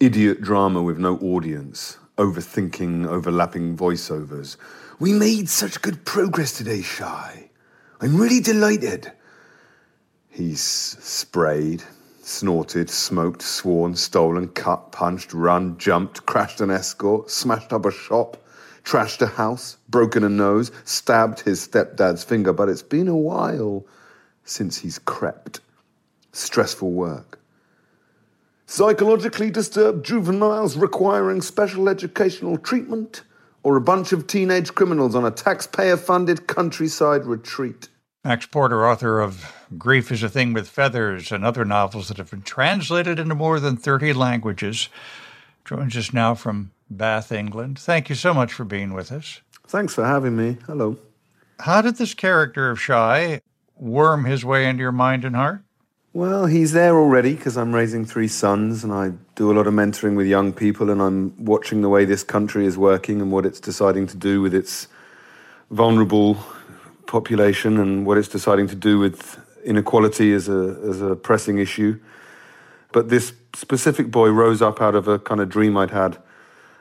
Idiot 0.00 0.40
drama 0.40 0.82
with 0.82 0.96
no 0.96 1.18
audience, 1.18 1.98
overthinking, 2.16 3.06
overlapping 3.06 3.76
voiceovers. 3.76 4.56
We 4.98 5.12
made 5.12 5.50
such 5.50 5.82
good 5.82 6.06
progress 6.06 6.56
today, 6.56 6.80
Shy. 6.80 7.50
I'm 8.00 8.16
really 8.16 8.40
delighted. 8.40 9.12
He's 10.30 10.62
sprayed, 10.62 11.82
snorted, 12.22 12.88
smoked, 12.88 13.42
sworn, 13.42 13.96
stolen, 13.96 14.48
cut, 14.48 14.92
punched, 14.92 15.34
run, 15.34 15.76
jumped, 15.76 16.24
crashed 16.24 16.62
an 16.62 16.70
escort, 16.70 17.30
smashed 17.30 17.74
up 17.74 17.84
a 17.84 17.90
shop, 17.90 18.42
trashed 18.88 19.20
a 19.20 19.26
house, 19.26 19.76
broken 19.90 20.24
a 20.24 20.28
nose, 20.30 20.72
stabbed 20.84 21.40
his 21.40 21.60
stepdad's 21.68 22.24
finger, 22.24 22.54
but 22.54 22.70
it's 22.70 22.82
been 22.82 23.06
a 23.06 23.16
while 23.16 23.84
since 24.44 24.78
he's 24.78 24.98
crept. 24.98 25.60
Stressful 26.32 26.90
work. 26.90 27.38
Psychologically 28.64 29.50
disturbed 29.50 30.06
juveniles 30.06 30.76
requiring 30.76 31.42
special 31.42 31.88
educational 31.88 32.56
treatment, 32.56 33.22
or 33.62 33.76
a 33.76 33.80
bunch 33.80 34.12
of 34.12 34.26
teenage 34.26 34.74
criminals 34.74 35.14
on 35.14 35.24
a 35.24 35.30
taxpayer 35.30 35.96
funded 35.96 36.46
countryside 36.46 37.26
retreat. 37.26 37.88
Max 38.24 38.46
Porter, 38.46 38.88
author 38.88 39.20
of 39.20 39.52
Grief 39.76 40.10
is 40.10 40.22
a 40.22 40.28
Thing 40.30 40.54
with 40.54 40.68
Feathers 40.68 41.30
and 41.30 41.44
other 41.44 41.64
novels 41.64 42.08
that 42.08 42.16
have 42.16 42.30
been 42.30 42.42
translated 42.42 43.18
into 43.18 43.34
more 43.34 43.60
than 43.60 43.76
30 43.76 44.14
languages, 44.14 44.88
joins 45.66 45.94
us 45.94 46.14
now 46.14 46.34
from 46.34 46.70
Bath, 46.90 47.32
England. 47.32 47.78
Thank 47.78 48.08
you 48.08 48.14
so 48.14 48.32
much 48.32 48.52
for 48.52 48.64
being 48.64 48.92
with 48.92 49.12
us. 49.12 49.40
Thanks 49.66 49.94
for 49.94 50.04
having 50.04 50.36
me. 50.36 50.56
Hello. 50.66 50.96
How 51.60 51.82
did 51.82 51.96
this 51.96 52.14
character 52.14 52.70
of 52.70 52.80
Shy 52.80 53.40
worm 53.76 54.24
his 54.24 54.44
way 54.44 54.68
into 54.68 54.82
your 54.82 54.92
mind 54.92 55.24
and 55.24 55.36
heart? 55.36 55.62
Well, 56.14 56.46
he's 56.46 56.72
there 56.72 56.96
already 56.96 57.34
because 57.34 57.56
I'm 57.56 57.74
raising 57.74 58.04
three 58.04 58.28
sons 58.28 58.82
and 58.82 58.92
I 58.92 59.12
do 59.34 59.52
a 59.52 59.54
lot 59.54 59.66
of 59.66 59.74
mentoring 59.74 60.16
with 60.16 60.26
young 60.26 60.52
people 60.52 60.90
and 60.90 61.02
I'm 61.02 61.44
watching 61.44 61.82
the 61.82 61.88
way 61.88 62.04
this 62.04 62.24
country 62.24 62.64
is 62.64 62.78
working 62.78 63.20
and 63.20 63.30
what 63.30 63.44
it's 63.44 63.60
deciding 63.60 64.06
to 64.08 64.16
do 64.16 64.40
with 64.40 64.54
its 64.54 64.88
vulnerable 65.70 66.38
population 67.06 67.78
and 67.78 68.06
what 68.06 68.16
it's 68.16 68.28
deciding 68.28 68.68
to 68.68 68.74
do 68.74 68.98
with 68.98 69.38
inequality 69.64 70.32
as 70.32 70.48
a, 70.48 70.80
as 70.88 71.02
a 71.02 71.14
pressing 71.14 71.58
issue. 71.58 72.00
But 72.92 73.10
this 73.10 73.34
specific 73.54 74.10
boy 74.10 74.30
rose 74.30 74.62
up 74.62 74.80
out 74.80 74.94
of 74.94 75.08
a 75.08 75.18
kind 75.18 75.40
of 75.40 75.50
dream 75.50 75.76
I'd 75.76 75.90
had 75.90 76.16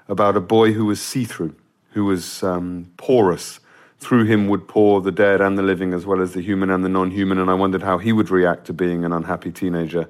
about 0.08 0.38
a 0.38 0.42
boy 0.42 0.74
who 0.74 0.86
was 0.86 1.02
see 1.02 1.26
through, 1.26 1.56
who 1.92 2.06
was 2.06 2.44
um, 2.44 2.92
porous. 2.98 3.60
Through 4.00 4.26
him 4.26 4.48
would 4.48 4.68
pour 4.68 5.02
the 5.02 5.12
dead 5.12 5.42
and 5.42 5.58
the 5.58 5.64
living, 5.64 5.92
as 5.94 6.06
well 6.06 6.22
as 6.22 6.34
the 6.34 6.42
human 6.42 6.70
and 6.70 6.86
the 6.86 6.90
non 6.90 7.10
human. 7.10 7.40
And 7.40 7.50
I 7.50 7.56
wondered 7.56 7.82
how 7.82 7.98
he 7.98 8.14
would 8.14 8.30
react 8.30 8.66
to 8.66 8.74
being 8.74 9.04
an 9.04 9.12
unhappy 9.12 9.52
teenager 9.52 10.08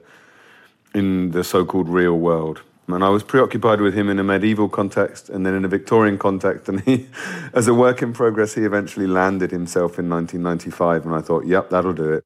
in 0.94 1.32
the 1.32 1.44
so 1.44 1.64
called 1.64 1.88
real 1.88 2.18
world. 2.18 2.62
And 2.88 3.04
I 3.04 3.10
was 3.10 3.24
preoccupied 3.24 3.82
with 3.82 3.94
him 3.94 4.10
in 4.10 4.18
a 4.18 4.24
medieval 4.24 4.70
context 4.70 5.30
and 5.30 5.46
then 5.46 5.54
in 5.54 5.66
a 5.66 5.68
Victorian 5.68 6.18
context. 6.18 6.70
And 6.70 6.82
he, 6.82 7.08
as 7.54 7.68
a 7.68 7.74
work 7.74 8.02
in 8.02 8.14
progress, 8.14 8.54
he 8.54 8.64
eventually 8.64 9.08
landed 9.08 9.52
himself 9.52 10.00
in 10.00 10.10
1995. 10.10 11.06
And 11.06 11.16
I 11.16 11.22
thought, 11.22 11.46
yep, 11.46 11.70
that'll 11.70 11.94
do 11.94 12.14
it. 12.14 12.24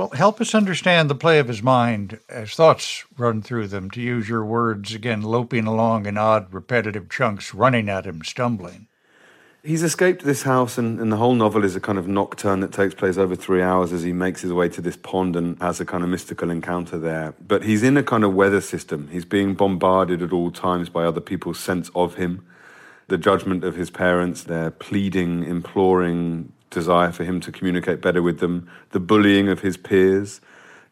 Well, 0.00 0.08
help 0.14 0.40
us 0.40 0.54
understand 0.54 1.10
the 1.10 1.14
play 1.14 1.40
of 1.40 1.48
his 1.48 1.62
mind 1.62 2.20
as 2.30 2.54
thoughts 2.54 3.04
run 3.18 3.42
through 3.42 3.66
them, 3.66 3.90
to 3.90 4.00
use 4.00 4.30
your 4.30 4.42
words 4.42 4.94
again, 4.94 5.20
loping 5.20 5.66
along 5.66 6.06
in 6.06 6.16
odd, 6.16 6.54
repetitive 6.54 7.10
chunks, 7.10 7.52
running 7.52 7.90
at 7.90 8.06
him, 8.06 8.24
stumbling. 8.24 8.86
He's 9.62 9.82
escaped 9.82 10.24
this 10.24 10.44
house, 10.44 10.78
and, 10.78 10.98
and, 11.00 11.12
the 11.12 11.18
whole 11.18 11.34
novel 11.34 11.64
is 11.64 11.76
a 11.76 11.80
kind 11.80 11.98
of 11.98 12.08
nocturne 12.08 12.60
that 12.60 12.72
takes 12.72 12.94
place 12.94 13.18
over 13.18 13.36
three 13.36 13.60
hours 13.60 13.92
as 13.92 14.02
he 14.02 14.14
makes 14.14 14.40
his 14.40 14.54
way 14.54 14.70
to 14.70 14.80
this 14.80 14.96
pond 14.96 15.36
and 15.36 15.60
has 15.60 15.80
a 15.80 15.84
kind 15.84 16.02
of 16.02 16.08
mystical 16.08 16.48
encounter 16.48 16.98
there. 16.98 17.34
But 17.46 17.64
he's 17.64 17.82
in 17.82 17.98
a 17.98 18.02
kind 18.02 18.24
of 18.24 18.32
weather 18.32 18.62
system. 18.62 19.08
He's 19.12 19.26
being 19.26 19.52
bombarded 19.54 20.22
at 20.22 20.32
all 20.32 20.50
times 20.50 20.88
by 20.88 21.04
other 21.04 21.20
people's 21.20 21.60
sense 21.60 21.90
of 21.94 22.14
him, 22.14 22.42
the 23.08 23.18
judgment 23.18 23.64
of 23.64 23.76
his 23.76 23.90
parents, 23.90 24.44
their 24.44 24.70
pleading, 24.70 25.44
imploring, 25.44 26.54
desire 26.70 27.12
for 27.12 27.24
him 27.24 27.40
to 27.40 27.52
communicate 27.52 28.00
better 28.00 28.22
with 28.22 28.38
them, 28.38 28.70
the 28.90 29.00
bullying 29.00 29.48
of 29.48 29.60
his 29.60 29.76
peers. 29.76 30.40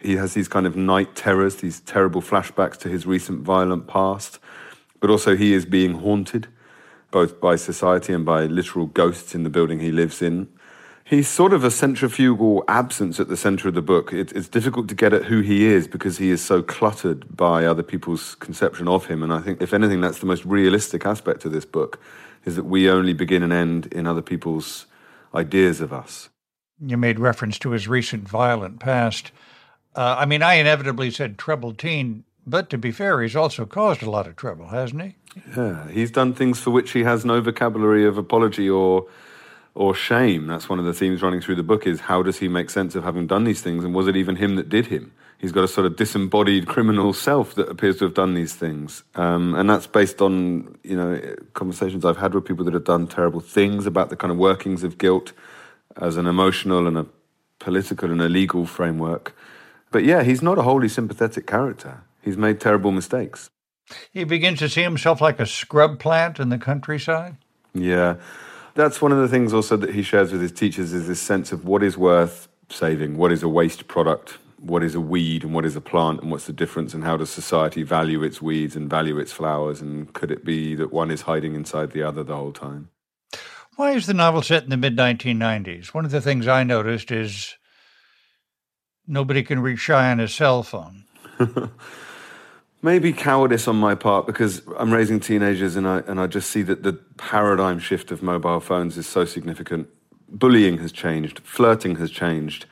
He 0.00 0.16
has 0.16 0.34
these 0.34 0.48
kind 0.48 0.66
of 0.66 0.76
night 0.76 1.14
terrors, 1.14 1.56
these 1.56 1.80
terrible 1.80 2.20
flashbacks 2.20 2.76
to 2.78 2.88
his 2.88 3.06
recent 3.06 3.42
violent 3.42 3.86
past. 3.86 4.38
But 5.00 5.10
also, 5.10 5.36
he 5.36 5.54
is 5.54 5.64
being 5.64 5.94
haunted, 5.94 6.48
both 7.10 7.40
by 7.40 7.56
society 7.56 8.12
and 8.12 8.24
by 8.24 8.46
literal 8.46 8.86
ghosts 8.86 9.34
in 9.34 9.44
the 9.44 9.50
building 9.50 9.80
he 9.80 9.90
lives 9.90 10.20
in. 10.20 10.48
He's 11.04 11.28
sort 11.28 11.54
of 11.54 11.64
a 11.64 11.70
centrifugal 11.70 12.64
absence 12.68 13.18
at 13.18 13.28
the 13.28 13.36
center 13.36 13.68
of 13.68 13.74
the 13.74 13.80
book. 13.80 14.12
It, 14.12 14.30
it's 14.32 14.48
difficult 14.48 14.88
to 14.88 14.94
get 14.94 15.14
at 15.14 15.24
who 15.24 15.40
he 15.40 15.64
is 15.64 15.88
because 15.88 16.18
he 16.18 16.30
is 16.30 16.44
so 16.44 16.62
cluttered 16.62 17.34
by 17.34 17.64
other 17.64 17.82
people's 17.82 18.34
conception 18.34 18.86
of 18.88 19.06
him. 19.06 19.22
And 19.22 19.32
I 19.32 19.40
think, 19.40 19.62
if 19.62 19.72
anything, 19.72 20.02
that's 20.02 20.18
the 20.18 20.26
most 20.26 20.44
realistic 20.44 21.06
aspect 21.06 21.46
of 21.46 21.52
this 21.52 21.64
book, 21.64 21.98
is 22.44 22.56
that 22.56 22.64
we 22.64 22.90
only 22.90 23.14
begin 23.14 23.42
and 23.42 23.54
end 23.54 23.86
in 23.86 24.06
other 24.06 24.20
people's 24.20 24.84
ideas 25.34 25.80
of 25.80 25.92
us. 25.92 26.28
You 26.80 26.96
made 26.96 27.18
reference 27.18 27.58
to 27.60 27.70
his 27.70 27.88
recent 27.88 28.28
violent 28.28 28.80
past. 28.80 29.32
Uh, 29.94 30.16
I 30.18 30.26
mean, 30.26 30.42
I 30.42 30.54
inevitably 30.54 31.10
said 31.10 31.38
troubled 31.38 31.78
teen, 31.78 32.24
but 32.46 32.70
to 32.70 32.78
be 32.78 32.92
fair, 32.92 33.20
he's 33.20 33.36
also 33.36 33.66
caused 33.66 34.02
a 34.02 34.10
lot 34.10 34.26
of 34.26 34.36
trouble, 34.36 34.68
hasn't 34.68 35.02
he? 35.02 35.16
Yeah, 35.56 35.88
he's 35.90 36.10
done 36.10 36.34
things 36.34 36.60
for 36.60 36.70
which 36.70 36.92
he 36.92 37.02
has 37.02 37.24
no 37.24 37.40
vocabulary 37.40 38.06
of 38.06 38.16
apology 38.16 38.68
or 38.68 39.06
or 39.74 39.94
shame. 39.94 40.48
That's 40.48 40.68
one 40.68 40.80
of 40.80 40.84
the 40.84 40.92
themes 40.92 41.22
running 41.22 41.40
through 41.40 41.54
the 41.54 41.62
book 41.62 41.86
is 41.86 42.00
how 42.00 42.22
does 42.22 42.38
he 42.38 42.48
make 42.48 42.68
sense 42.68 42.96
of 42.96 43.04
having 43.04 43.28
done 43.28 43.44
these 43.44 43.60
things 43.60 43.84
and 43.84 43.94
was 43.94 44.08
it 44.08 44.16
even 44.16 44.36
him 44.36 44.56
that 44.56 44.68
did 44.68 44.86
him? 44.86 45.12
He's 45.38 45.52
got 45.52 45.62
a 45.62 45.68
sort 45.68 45.86
of 45.86 45.96
disembodied 45.96 46.66
criminal 46.66 47.12
self 47.12 47.54
that 47.54 47.68
appears 47.68 47.98
to 47.98 48.04
have 48.04 48.14
done 48.14 48.34
these 48.34 48.54
things. 48.54 49.04
Um, 49.14 49.54
and 49.54 49.70
that's 49.70 49.86
based 49.86 50.20
on, 50.20 50.76
you 50.82 50.96
know, 50.96 51.20
conversations 51.54 52.04
I've 52.04 52.16
had 52.16 52.34
with 52.34 52.44
people 52.44 52.64
that 52.64 52.74
have 52.74 52.84
done 52.84 53.06
terrible 53.06 53.40
things 53.40 53.86
about 53.86 54.10
the 54.10 54.16
kind 54.16 54.32
of 54.32 54.36
workings 54.36 54.82
of 54.82 54.98
guilt 54.98 55.32
as 55.96 56.16
an 56.16 56.26
emotional 56.26 56.88
and 56.88 56.98
a 56.98 57.06
political 57.60 58.10
and 58.10 58.20
a 58.20 58.28
legal 58.28 58.66
framework. 58.66 59.36
But 59.92 60.04
yeah, 60.04 60.24
he's 60.24 60.42
not 60.42 60.58
a 60.58 60.62
wholly 60.62 60.88
sympathetic 60.88 61.46
character. 61.46 62.02
He's 62.20 62.36
made 62.36 62.60
terrible 62.60 62.90
mistakes. 62.90 63.48
He 64.12 64.24
begins 64.24 64.58
to 64.58 64.68
see 64.68 64.82
himself 64.82 65.20
like 65.20 65.40
a 65.40 65.46
scrub 65.46 65.98
plant 65.98 66.40
in 66.40 66.48
the 66.48 66.58
countryside. 66.58 67.36
Yeah. 67.74 68.16
That's 68.74 69.00
one 69.00 69.12
of 69.12 69.18
the 69.18 69.28
things 69.28 69.54
also 69.54 69.76
that 69.76 69.94
he 69.94 70.02
shares 70.02 70.32
with 70.32 70.42
his 70.42 70.52
teachers 70.52 70.92
is 70.92 71.06
this 71.06 71.20
sense 71.20 71.52
of 71.52 71.64
what 71.64 71.82
is 71.82 71.96
worth 71.96 72.48
saving, 72.68 73.16
what 73.16 73.32
is 73.32 73.42
a 73.42 73.48
waste 73.48 73.88
product, 73.88 74.38
what 74.60 74.82
is 74.82 74.94
a 74.94 75.00
weed 75.00 75.44
and 75.44 75.54
what 75.54 75.64
is 75.64 75.76
a 75.76 75.80
plant 75.80 76.20
and 76.20 76.30
what's 76.30 76.46
the 76.46 76.52
difference 76.52 76.92
and 76.92 77.04
how 77.04 77.16
does 77.16 77.30
society 77.30 77.82
value 77.82 78.22
its 78.22 78.42
weeds 78.42 78.74
and 78.74 78.90
value 78.90 79.18
its 79.18 79.32
flowers 79.32 79.80
and 79.80 80.12
could 80.14 80.30
it 80.30 80.44
be 80.44 80.74
that 80.74 80.92
one 80.92 81.10
is 81.10 81.22
hiding 81.22 81.54
inside 81.54 81.92
the 81.92 82.02
other 82.02 82.24
the 82.24 82.36
whole 82.36 82.52
time? 82.52 82.90
Why 83.76 83.92
is 83.92 84.06
the 84.06 84.14
novel 84.14 84.42
set 84.42 84.64
in 84.64 84.70
the 84.70 84.76
mid 84.76 84.96
1990s 84.96 85.94
one 85.94 86.04
of 86.04 86.10
the 86.10 86.20
things 86.20 86.48
i 86.48 86.64
noticed 86.64 87.10
is 87.10 87.56
nobody 89.06 89.42
can 89.42 89.60
reach 89.60 89.80
shy 89.80 90.10
on 90.10 90.18
his 90.18 90.34
cell 90.34 90.62
phone. 90.62 91.04
Maybe 92.82 93.12
cowardice 93.12 93.68
on 93.68 93.76
my 93.76 93.94
part 93.94 94.26
because 94.26 94.62
i'm 94.76 94.92
raising 94.92 95.20
teenagers 95.20 95.76
and 95.76 95.86
i 95.86 95.98
and 96.00 96.20
i 96.20 96.26
just 96.26 96.50
see 96.50 96.62
that 96.62 96.82
the 96.82 96.94
paradigm 97.16 97.78
shift 97.78 98.10
of 98.10 98.22
mobile 98.22 98.60
phones 98.60 98.98
is 98.98 99.06
so 99.06 99.24
significant. 99.24 99.88
Bullying 100.30 100.78
has 100.78 100.92
changed. 100.92 101.40
Flirting 101.42 101.96
has 101.96 102.10
changed 102.10 102.66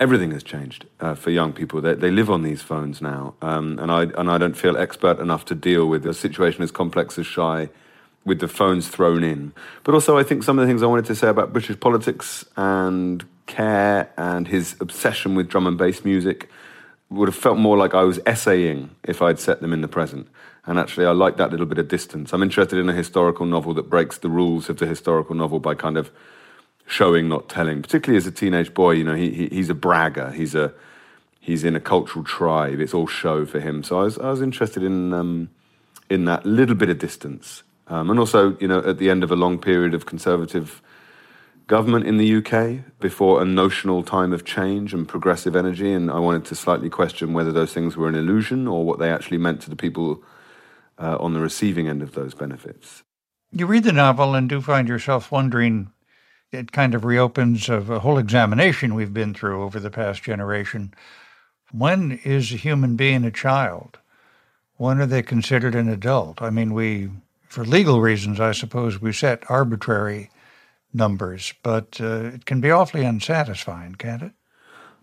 everything 0.00 0.30
has 0.30 0.42
changed 0.42 0.86
uh, 1.00 1.14
for 1.14 1.30
young 1.30 1.52
people. 1.52 1.80
They, 1.80 1.94
they 1.94 2.10
live 2.10 2.30
on 2.30 2.42
these 2.42 2.62
phones 2.62 3.00
now, 3.00 3.34
um, 3.42 3.78
and 3.78 3.90
I 3.90 4.02
and 4.02 4.30
I 4.30 4.38
don't 4.38 4.56
feel 4.56 4.76
expert 4.76 5.18
enough 5.18 5.44
to 5.46 5.54
deal 5.54 5.86
with 5.86 6.06
a 6.06 6.14
situation 6.14 6.62
as 6.62 6.70
complex 6.70 7.18
as 7.18 7.26
Shy, 7.26 7.68
with 8.24 8.40
the 8.40 8.48
phones 8.48 8.88
thrown 8.88 9.24
in. 9.24 9.52
But 9.84 9.94
also, 9.94 10.18
I 10.18 10.22
think 10.22 10.42
some 10.42 10.58
of 10.58 10.66
the 10.66 10.70
things 10.70 10.82
I 10.82 10.86
wanted 10.86 11.06
to 11.06 11.14
say 11.14 11.28
about 11.28 11.52
British 11.52 11.78
politics 11.80 12.44
and 12.56 13.24
care 13.46 14.10
and 14.16 14.46
his 14.46 14.76
obsession 14.80 15.34
with 15.34 15.48
drum 15.48 15.66
and 15.66 15.78
bass 15.78 16.04
music 16.04 16.48
would 17.10 17.28
have 17.28 17.36
felt 17.36 17.56
more 17.56 17.76
like 17.76 17.94
I 17.94 18.02
was 18.02 18.20
essaying 18.26 18.90
if 19.04 19.22
I'd 19.22 19.38
set 19.38 19.60
them 19.62 19.72
in 19.72 19.80
the 19.80 19.88
present. 19.88 20.28
And 20.66 20.78
actually, 20.78 21.06
I 21.06 21.12
like 21.12 21.38
that 21.38 21.50
little 21.50 21.64
bit 21.64 21.78
of 21.78 21.88
distance. 21.88 22.34
I'm 22.34 22.42
interested 22.42 22.78
in 22.78 22.90
a 22.90 22.92
historical 22.92 23.46
novel 23.46 23.72
that 23.74 23.88
breaks 23.88 24.18
the 24.18 24.28
rules 24.28 24.68
of 24.68 24.76
the 24.76 24.86
historical 24.86 25.34
novel 25.34 25.60
by 25.60 25.74
kind 25.74 25.96
of 25.96 26.10
showing, 26.88 27.28
not 27.28 27.48
telling. 27.48 27.82
Particularly 27.82 28.16
as 28.16 28.26
a 28.26 28.32
teenage 28.32 28.74
boy, 28.74 28.92
you 28.92 29.04
know, 29.04 29.14
he, 29.14 29.30
he 29.30 29.48
he's 29.48 29.70
a 29.70 29.74
bragger. 29.74 30.32
He's 30.32 30.54
a 30.54 30.72
he's 31.38 31.62
in 31.62 31.76
a 31.76 31.80
cultural 31.80 32.24
tribe. 32.24 32.80
It's 32.80 32.94
all 32.94 33.06
show 33.06 33.46
for 33.46 33.60
him. 33.60 33.84
So 33.84 34.00
I 34.00 34.02
was 34.04 34.18
I 34.18 34.30
was 34.30 34.42
interested 34.42 34.82
in 34.82 35.12
um, 35.12 35.50
in 36.10 36.24
that 36.24 36.44
little 36.44 36.74
bit 36.74 36.88
of 36.88 36.98
distance, 36.98 37.62
um, 37.86 38.10
and 38.10 38.18
also 38.18 38.56
you 38.58 38.66
know 38.66 38.80
at 38.80 38.98
the 38.98 39.10
end 39.10 39.22
of 39.22 39.30
a 39.30 39.36
long 39.36 39.58
period 39.58 39.94
of 39.94 40.06
conservative 40.06 40.82
government 41.66 42.06
in 42.06 42.16
the 42.16 42.36
UK 42.36 42.82
before 42.98 43.42
a 43.42 43.44
notional 43.44 44.02
time 44.02 44.32
of 44.32 44.44
change 44.44 44.94
and 44.94 45.06
progressive 45.06 45.54
energy, 45.54 45.92
and 45.92 46.10
I 46.10 46.18
wanted 46.18 46.46
to 46.46 46.54
slightly 46.54 46.88
question 46.88 47.34
whether 47.34 47.52
those 47.52 47.74
things 47.74 47.94
were 47.94 48.08
an 48.08 48.14
illusion 48.14 48.66
or 48.66 48.84
what 48.84 48.98
they 48.98 49.12
actually 49.12 49.36
meant 49.36 49.60
to 49.62 49.70
the 49.70 49.76
people 49.76 50.22
uh, 50.98 51.18
on 51.20 51.34
the 51.34 51.40
receiving 51.40 51.86
end 51.86 52.02
of 52.02 52.12
those 52.12 52.32
benefits. 52.32 53.02
You 53.52 53.66
read 53.66 53.84
the 53.84 53.92
novel 53.92 54.34
and 54.34 54.48
do 54.48 54.60
find 54.60 54.88
yourself 54.88 55.30
wondering. 55.30 55.92
It 56.50 56.72
kind 56.72 56.94
of 56.94 57.04
reopens 57.04 57.68
of 57.68 57.90
a 57.90 58.00
whole 58.00 58.18
examination 58.18 58.94
we've 58.94 59.12
been 59.12 59.34
through 59.34 59.62
over 59.62 59.78
the 59.78 59.90
past 59.90 60.22
generation. 60.22 60.94
When 61.72 62.20
is 62.24 62.52
a 62.52 62.56
human 62.56 62.96
being 62.96 63.24
a 63.24 63.30
child? 63.30 63.98
When 64.76 65.00
are 65.00 65.06
they 65.06 65.22
considered 65.22 65.74
an 65.74 65.88
adult? 65.88 66.40
I 66.40 66.50
mean, 66.50 66.72
we, 66.72 67.10
for 67.48 67.64
legal 67.64 68.00
reasons, 68.00 68.40
I 68.40 68.52
suppose, 68.52 69.00
we 69.00 69.12
set 69.12 69.42
arbitrary 69.50 70.30
numbers, 70.94 71.52
but 71.62 72.00
uh, 72.00 72.30
it 72.34 72.46
can 72.46 72.60
be 72.60 72.70
awfully 72.70 73.04
unsatisfying, 73.04 73.96
can't 73.96 74.22
it? 74.22 74.32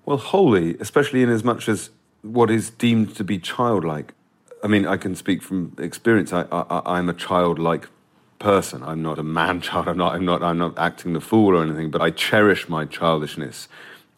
Well, 0.06 0.18
wholly, 0.18 0.78
especially 0.80 1.22
in 1.22 1.30
as 1.30 1.44
much 1.44 1.70
as 1.70 1.90
what 2.22 2.50
is 2.50 2.72
deemed 2.72 3.16
to 3.18 3.24
be 3.24 3.38
childlike. 3.38 4.14
I 4.64 4.68
mean, 4.68 4.88
I 4.88 4.98
can 4.98 5.16
speak 5.16 5.44
from 5.44 5.76
experience. 5.78 6.34
I, 6.34 6.46
I, 6.52 6.82
I'm 6.98 7.10
a 7.10 7.14
childlike 7.14 7.88
person. 8.46 8.84
I'm 8.84 9.02
not 9.02 9.18
a 9.18 9.24
man 9.24 9.60
child. 9.68 9.88
I'm 9.88 9.98
not. 9.98 10.14
I'm 10.14 10.26
not. 10.26 10.44
I'm 10.44 10.60
not 10.60 10.78
acting 10.78 11.14
the 11.14 11.22
fool 11.22 11.58
or 11.58 11.64
anything. 11.64 11.90
But 11.90 12.02
I 12.02 12.12
cherish 12.12 12.70
my 12.70 12.86
childishness. 12.86 13.68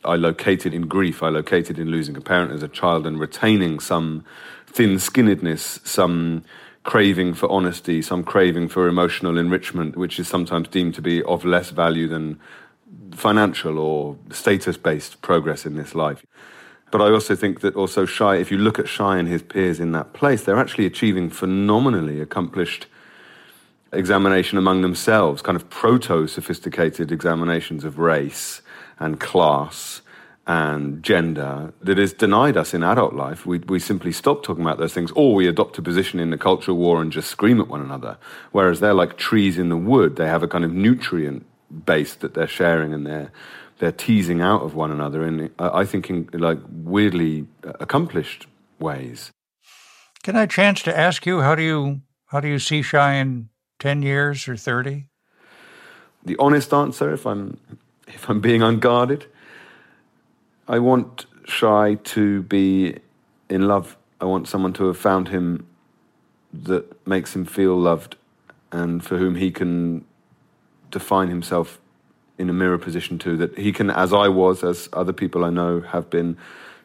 I 0.03 0.15
located 0.15 0.73
in 0.73 0.83
grief. 0.87 1.23
I 1.23 1.29
located 1.29 1.79
in 1.79 1.87
losing 1.89 2.17
a 2.17 2.21
parent 2.21 2.51
as 2.51 2.61
a 2.61 2.67
child 2.67 3.07
and 3.07 3.19
retaining 3.19 3.79
some 3.79 4.23
thin-skinnedness, 4.67 5.85
some 5.87 6.43
craving 6.83 7.33
for 7.33 7.49
honesty, 7.51 8.01
some 8.01 8.23
craving 8.23 8.67
for 8.67 8.87
emotional 8.87 9.37
enrichment, 9.37 9.97
which 9.97 10.19
is 10.19 10.27
sometimes 10.27 10.67
deemed 10.67 10.93
to 10.95 11.01
be 11.01 11.23
of 11.23 11.43
less 11.43 11.71
value 11.71 12.07
than 12.07 12.39
financial 13.11 13.79
or 13.79 14.17
status 14.29 14.77
based 14.77 15.21
progress 15.21 15.65
in 15.65 15.75
this 15.75 15.95
life. 15.95 16.25
But 16.91 17.01
I 17.01 17.09
also 17.11 17.35
think 17.35 17.61
that 17.61 17.75
also 17.75 18.05
Shy, 18.05 18.35
if 18.35 18.51
you 18.51 18.57
look 18.57 18.79
at 18.79 18.87
Shy 18.87 19.17
and 19.17 19.27
his 19.27 19.41
peers 19.41 19.79
in 19.79 19.91
that 19.93 20.13
place, 20.13 20.43
they're 20.43 20.63
actually 20.65 20.85
achieving 20.85 21.29
phenomenally 21.29 22.21
accomplished 22.21 22.87
examination 23.91 24.57
among 24.57 24.81
themselves, 24.81 25.41
kind 25.41 25.55
of 25.55 25.69
proto 25.69 26.27
sophisticated 26.27 27.11
examinations 27.11 27.83
of 27.83 27.99
race 27.99 28.61
and 28.99 29.19
class 29.19 30.01
and 30.47 31.03
gender 31.03 31.73
that 31.81 31.99
is 31.99 32.13
denied 32.13 32.55
us 32.55 32.73
in 32.73 32.81
adult 32.81 33.13
life. 33.13 33.45
We, 33.45 33.59
we 33.59 33.79
simply 33.79 34.13
stop 34.13 34.43
talking 34.43 34.63
about 34.63 34.77
those 34.77 34.93
things, 34.93 35.11
or 35.11 35.35
we 35.35 35.47
adopt 35.47 35.77
a 35.77 35.81
position 35.81 36.19
in 36.19 36.29
the 36.29 36.37
cultural 36.37 36.77
war 36.77 37.01
and 37.01 37.11
just 37.11 37.29
scream 37.29 37.59
at 37.59 37.67
one 37.67 37.81
another. 37.81 38.17
Whereas 38.53 38.79
they're 38.79 38.93
like 38.93 39.17
trees 39.17 39.57
in 39.57 39.67
the 39.69 39.77
wood, 39.77 40.15
they 40.15 40.27
have 40.27 40.43
a 40.43 40.47
kind 40.47 40.63
of 40.63 40.71
nutrient 40.71 41.45
base 41.85 42.15
that 42.15 42.33
they're 42.33 42.47
sharing 42.47 42.93
and 42.93 43.05
they're, 43.05 43.31
they're 43.79 43.91
teasing 43.91 44.39
out 44.41 44.61
of 44.61 44.73
one 44.73 44.89
another 44.89 45.25
in, 45.25 45.51
I 45.59 45.83
think, 45.83 46.09
in 46.09 46.29
like 46.33 46.59
weirdly 46.69 47.45
accomplished 47.63 48.47
ways. 48.79 49.31
Can 50.23 50.37
I 50.37 50.45
chance 50.45 50.81
to 50.83 50.97
ask 50.97 51.25
you, 51.25 51.41
how 51.41 51.55
do 51.55 51.61
you, 51.61 52.01
how 52.27 52.39
do 52.39 52.47
you 52.47 52.57
see 52.57 52.83
in 52.93 53.49
10 53.79 54.01
years 54.01 54.47
or 54.47 54.55
30? 54.55 55.05
The 56.25 56.35
honest 56.39 56.73
answer, 56.73 57.13
if 57.13 57.25
I'm, 57.25 57.57
if 58.07 58.29
I'm 58.29 58.41
being 58.41 58.61
unguarded, 58.61 59.25
I 60.67 60.79
want 60.79 61.25
Shy 61.45 61.95
to 61.95 62.41
be 62.43 62.97
in 63.49 63.67
love. 63.67 63.95
I 64.19 64.25
want 64.25 64.47
someone 64.47 64.73
to 64.73 64.87
have 64.87 64.97
found 64.97 65.29
him 65.29 65.65
that 66.51 67.07
makes 67.07 67.35
him 67.35 67.45
feel 67.45 67.77
loved 67.77 68.15
and 68.71 69.03
for 69.03 69.17
whom 69.17 69.35
he 69.35 69.51
can 69.51 70.03
define 70.91 71.29
himself 71.29 71.79
in 72.37 72.49
a 72.49 72.53
mirror 72.53 72.77
position 72.77 73.17
too. 73.17 73.37
That 73.37 73.57
he 73.57 73.71
can, 73.71 73.89
as 73.89 74.11
I 74.11 74.27
was, 74.27 74.63
as 74.63 74.89
other 74.93 75.13
people 75.13 75.45
I 75.45 75.49
know 75.49 75.81
have 75.81 76.09
been, 76.09 76.37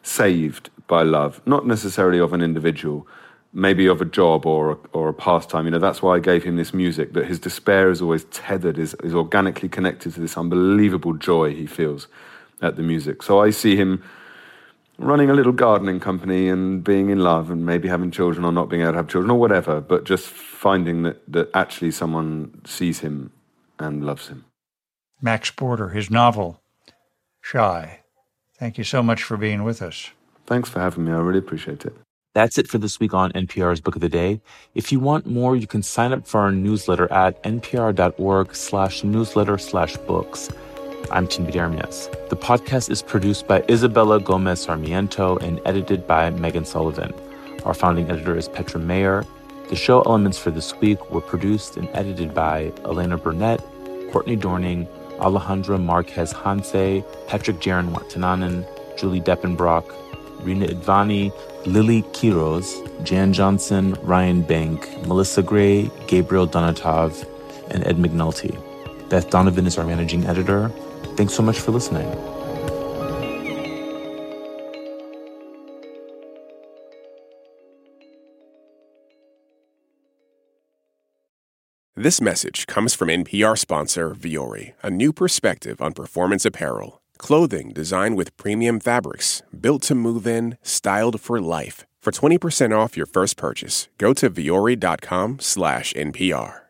saved 0.03 0.69
by 0.87 1.03
love, 1.03 1.41
not 1.45 1.65
necessarily 1.65 2.19
of 2.19 2.33
an 2.33 2.41
individual, 2.41 3.07
maybe 3.53 3.85
of 3.85 4.01
a 4.01 4.05
job 4.05 4.45
or 4.45 4.71
a, 4.71 4.77
or 4.93 5.09
a 5.09 5.13
pastime. 5.13 5.65
You 5.65 5.71
know, 5.71 5.79
that's 5.79 6.01
why 6.01 6.15
I 6.15 6.19
gave 6.19 6.43
him 6.43 6.55
this 6.55 6.73
music. 6.73 7.13
That 7.13 7.25
his 7.25 7.39
despair 7.39 7.89
is 7.89 8.01
always 8.01 8.25
tethered, 8.25 8.77
is 8.77 8.95
is 9.03 9.13
organically 9.13 9.69
connected 9.69 10.13
to 10.13 10.19
this 10.19 10.37
unbelievable 10.37 11.13
joy 11.13 11.53
he 11.53 11.67
feels 11.67 12.07
at 12.61 12.75
the 12.75 12.83
music. 12.83 13.23
So 13.23 13.39
I 13.39 13.51
see 13.51 13.75
him 13.75 14.03
running 14.97 15.29
a 15.29 15.33
little 15.33 15.51
gardening 15.51 15.99
company 15.99 16.49
and 16.49 16.83
being 16.83 17.09
in 17.09 17.19
love 17.19 17.49
and 17.49 17.65
maybe 17.65 17.87
having 17.87 18.11
children 18.11 18.45
or 18.45 18.51
not 18.51 18.69
being 18.69 18.81
able 18.81 18.93
to 18.93 18.97
have 18.97 19.07
children 19.07 19.31
or 19.31 19.39
whatever, 19.39 19.81
but 19.81 20.03
just 20.03 20.27
finding 20.27 21.03
that, 21.03 21.21
that 21.31 21.49
actually 21.53 21.91
someone 21.91 22.61
sees 22.65 22.99
him 22.99 23.31
and 23.79 24.05
loves 24.05 24.27
him. 24.27 24.45
Max 25.21 25.49
Porter, 25.51 25.89
his 25.89 26.09
novel, 26.09 26.61
Shy. 27.41 28.01
Thank 28.57 28.77
you 28.77 28.83
so 28.83 29.01
much 29.01 29.23
for 29.23 29.35
being 29.35 29.63
with 29.63 29.81
us. 29.81 30.11
Thanks 30.45 30.69
for 30.69 30.79
having 30.79 31.05
me. 31.05 31.11
I 31.11 31.17
really 31.17 31.39
appreciate 31.39 31.85
it. 31.85 31.95
That's 32.33 32.57
it 32.57 32.67
for 32.67 32.79
this 32.79 32.99
week 32.99 33.13
on 33.13 33.31
NPR's 33.33 33.79
Book 33.79 33.93
of 33.93 34.01
the 34.01 34.09
Day. 34.09 34.41
If 34.73 34.91
you 34.91 34.99
want 34.99 35.27
more, 35.27 35.55
you 35.55 35.67
can 35.67 35.83
sign 35.83 36.11
up 36.11 36.27
for 36.27 36.41
our 36.41 36.51
newsletter 36.51 37.11
at 37.13 37.41
npr.org 37.43 38.55
slash 38.55 39.03
newsletter 39.03 39.59
slash 39.59 39.97
books. 39.97 40.49
I'm 41.11 41.27
Tinbete 41.27 41.53
Ermyas. 41.53 42.09
The 42.29 42.35
podcast 42.35 42.89
is 42.89 43.03
produced 43.03 43.47
by 43.47 43.63
Isabella 43.69 44.19
Gomez 44.19 44.65
Sarmiento 44.65 45.37
and 45.37 45.61
edited 45.63 46.07
by 46.07 46.31
Megan 46.31 46.65
Sullivan. 46.65 47.13
Our 47.65 47.75
founding 47.75 48.09
editor 48.09 48.35
is 48.35 48.49
Petra 48.49 48.79
Mayer. 48.79 49.23
The 49.69 49.75
show 49.75 50.01
elements 50.01 50.39
for 50.39 50.49
this 50.49 50.73
week 50.77 51.11
were 51.11 51.21
produced 51.21 51.77
and 51.77 51.87
edited 51.93 52.33
by 52.33 52.73
Elena 52.83 53.19
Burnett, 53.19 53.59
Courtney 54.11 54.37
Dorning, 54.37 54.87
Alejandra 55.19 55.79
Marquez 55.79 56.33
Janse, 56.33 57.05
Patrick 57.27 57.57
Jarenwattananon, 57.57 58.65
Julie 58.97 59.21
Depenbrock, 59.21 59.85
Reena 60.41 60.67
Advani, 60.67 61.31
Lily 61.65 62.01
Quiroz, 62.13 62.65
Jan 63.03 63.31
Johnson, 63.31 63.93
Ryan 64.01 64.41
Benk, 64.41 65.07
Melissa 65.07 65.41
Gray, 65.41 65.89
Gabriel 66.07 66.47
Donatov, 66.47 67.25
and 67.71 67.85
Ed 67.87 67.97
McNulty. 67.97 68.57
Beth 69.09 69.29
Donovan 69.29 69.65
is 69.65 69.77
our 69.77 69.85
managing 69.85 70.25
editor. 70.25 70.69
Thanks 71.15 71.33
so 71.33 71.43
much 71.43 71.59
for 71.59 71.71
listening. 71.71 72.09
This 81.95 82.19
message 82.19 82.67
comes 82.67 82.93
from 82.93 83.07
NPR 83.07 83.57
sponsor 83.57 84.13
Vuori, 84.13 84.73
a 84.81 84.89
new 84.89 85.13
perspective 85.13 85.81
on 85.81 85.93
performance 85.93 86.43
apparel. 86.43 87.02
Clothing 87.17 87.71
designed 87.73 88.15
with 88.15 88.35
premium 88.37 88.79
fabrics, 88.79 89.41
built 89.59 89.81
to 89.83 89.95
move 89.95 90.27
in, 90.27 90.57
styled 90.61 91.19
for 91.19 91.39
life. 91.41 91.85
For 92.01 92.11
20% 92.11 92.77
off 92.77 92.97
your 92.97 93.05
first 93.05 93.37
purchase, 93.37 93.87
go 93.97 94.13
to 94.13 94.29
vuori.com 94.29 95.39
slash 95.39 95.93
NPR. 95.93 96.63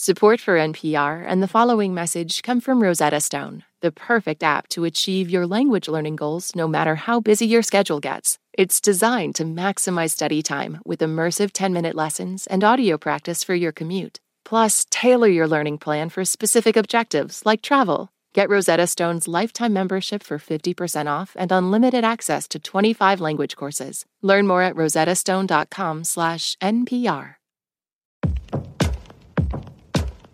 Support 0.00 0.40
for 0.40 0.56
NPR 0.56 1.24
and 1.26 1.42
the 1.42 1.48
following 1.48 1.92
message 1.92 2.42
come 2.42 2.60
from 2.60 2.80
Rosetta 2.80 3.20
Stone, 3.20 3.64
the 3.80 3.90
perfect 3.90 4.44
app 4.44 4.68
to 4.68 4.84
achieve 4.84 5.28
your 5.28 5.44
language 5.44 5.88
learning 5.88 6.14
goals 6.14 6.54
no 6.54 6.68
matter 6.68 6.94
how 6.94 7.18
busy 7.18 7.48
your 7.48 7.62
schedule 7.62 7.98
gets. 7.98 8.38
It's 8.52 8.80
designed 8.80 9.34
to 9.36 9.44
maximize 9.44 10.10
study 10.10 10.40
time 10.40 10.80
with 10.84 11.00
immersive 11.00 11.50
10 11.52 11.72
minute 11.72 11.96
lessons 11.96 12.46
and 12.46 12.62
audio 12.62 12.96
practice 12.96 13.42
for 13.42 13.56
your 13.56 13.72
commute. 13.72 14.20
Plus, 14.44 14.86
tailor 14.88 15.26
your 15.26 15.48
learning 15.48 15.78
plan 15.78 16.10
for 16.10 16.24
specific 16.24 16.76
objectives 16.76 17.42
like 17.44 17.60
travel. 17.60 18.08
Get 18.34 18.50
Rosetta 18.50 18.86
Stone's 18.86 19.26
lifetime 19.26 19.72
membership 19.72 20.22
for 20.22 20.38
50% 20.38 21.06
off 21.06 21.34
and 21.38 21.50
unlimited 21.50 22.04
access 22.04 22.46
to 22.48 22.58
25 22.58 23.20
language 23.20 23.56
courses. 23.56 24.04
Learn 24.22 24.46
more 24.46 24.60
at 24.62 24.74
rosettastone.com/npr. 24.74 27.34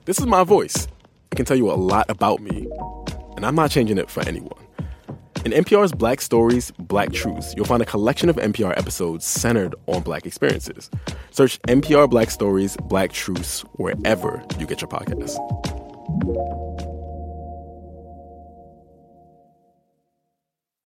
This 0.07 0.19
is 0.19 0.27
my 0.27 0.45
voice. 0.45 0.87
I 1.33 1.37
can 1.37 1.47
tell 1.47 1.57
you 1.57 1.71
a 1.71 1.75
lot 1.75 2.11
about 2.11 2.41
me, 2.41 2.67
and 3.37 3.47
I'm 3.47 3.55
not 3.55 3.71
changing 3.71 3.97
it 3.99 4.11
for 4.11 4.27
anyone. 4.29 4.51
In 5.45 5.53
NPR's 5.53 5.93
Black 5.93 6.21
Stories, 6.21 6.73
Black 6.79 7.13
Truths, 7.13 7.55
you'll 7.57 7.67
find 7.67 7.83
a 7.83 7.87
collection 7.87 8.29
of 8.29 8.37
NPR 8.37 8.77
episodes 8.79 9.25
centered 9.27 9.75
on 9.87 10.03
Black 10.03 10.27
experiences. 10.27 10.91
Search 11.31 11.61
NPR 11.69 12.09
Black 12.09 12.31
Stories, 12.31 12.77
Black 12.85 13.13
Truths 13.13 13.61
wherever 13.77 14.43
you 14.59 14.67
get 14.67 14.81
your 14.81 14.89
podcasts. 14.89 15.39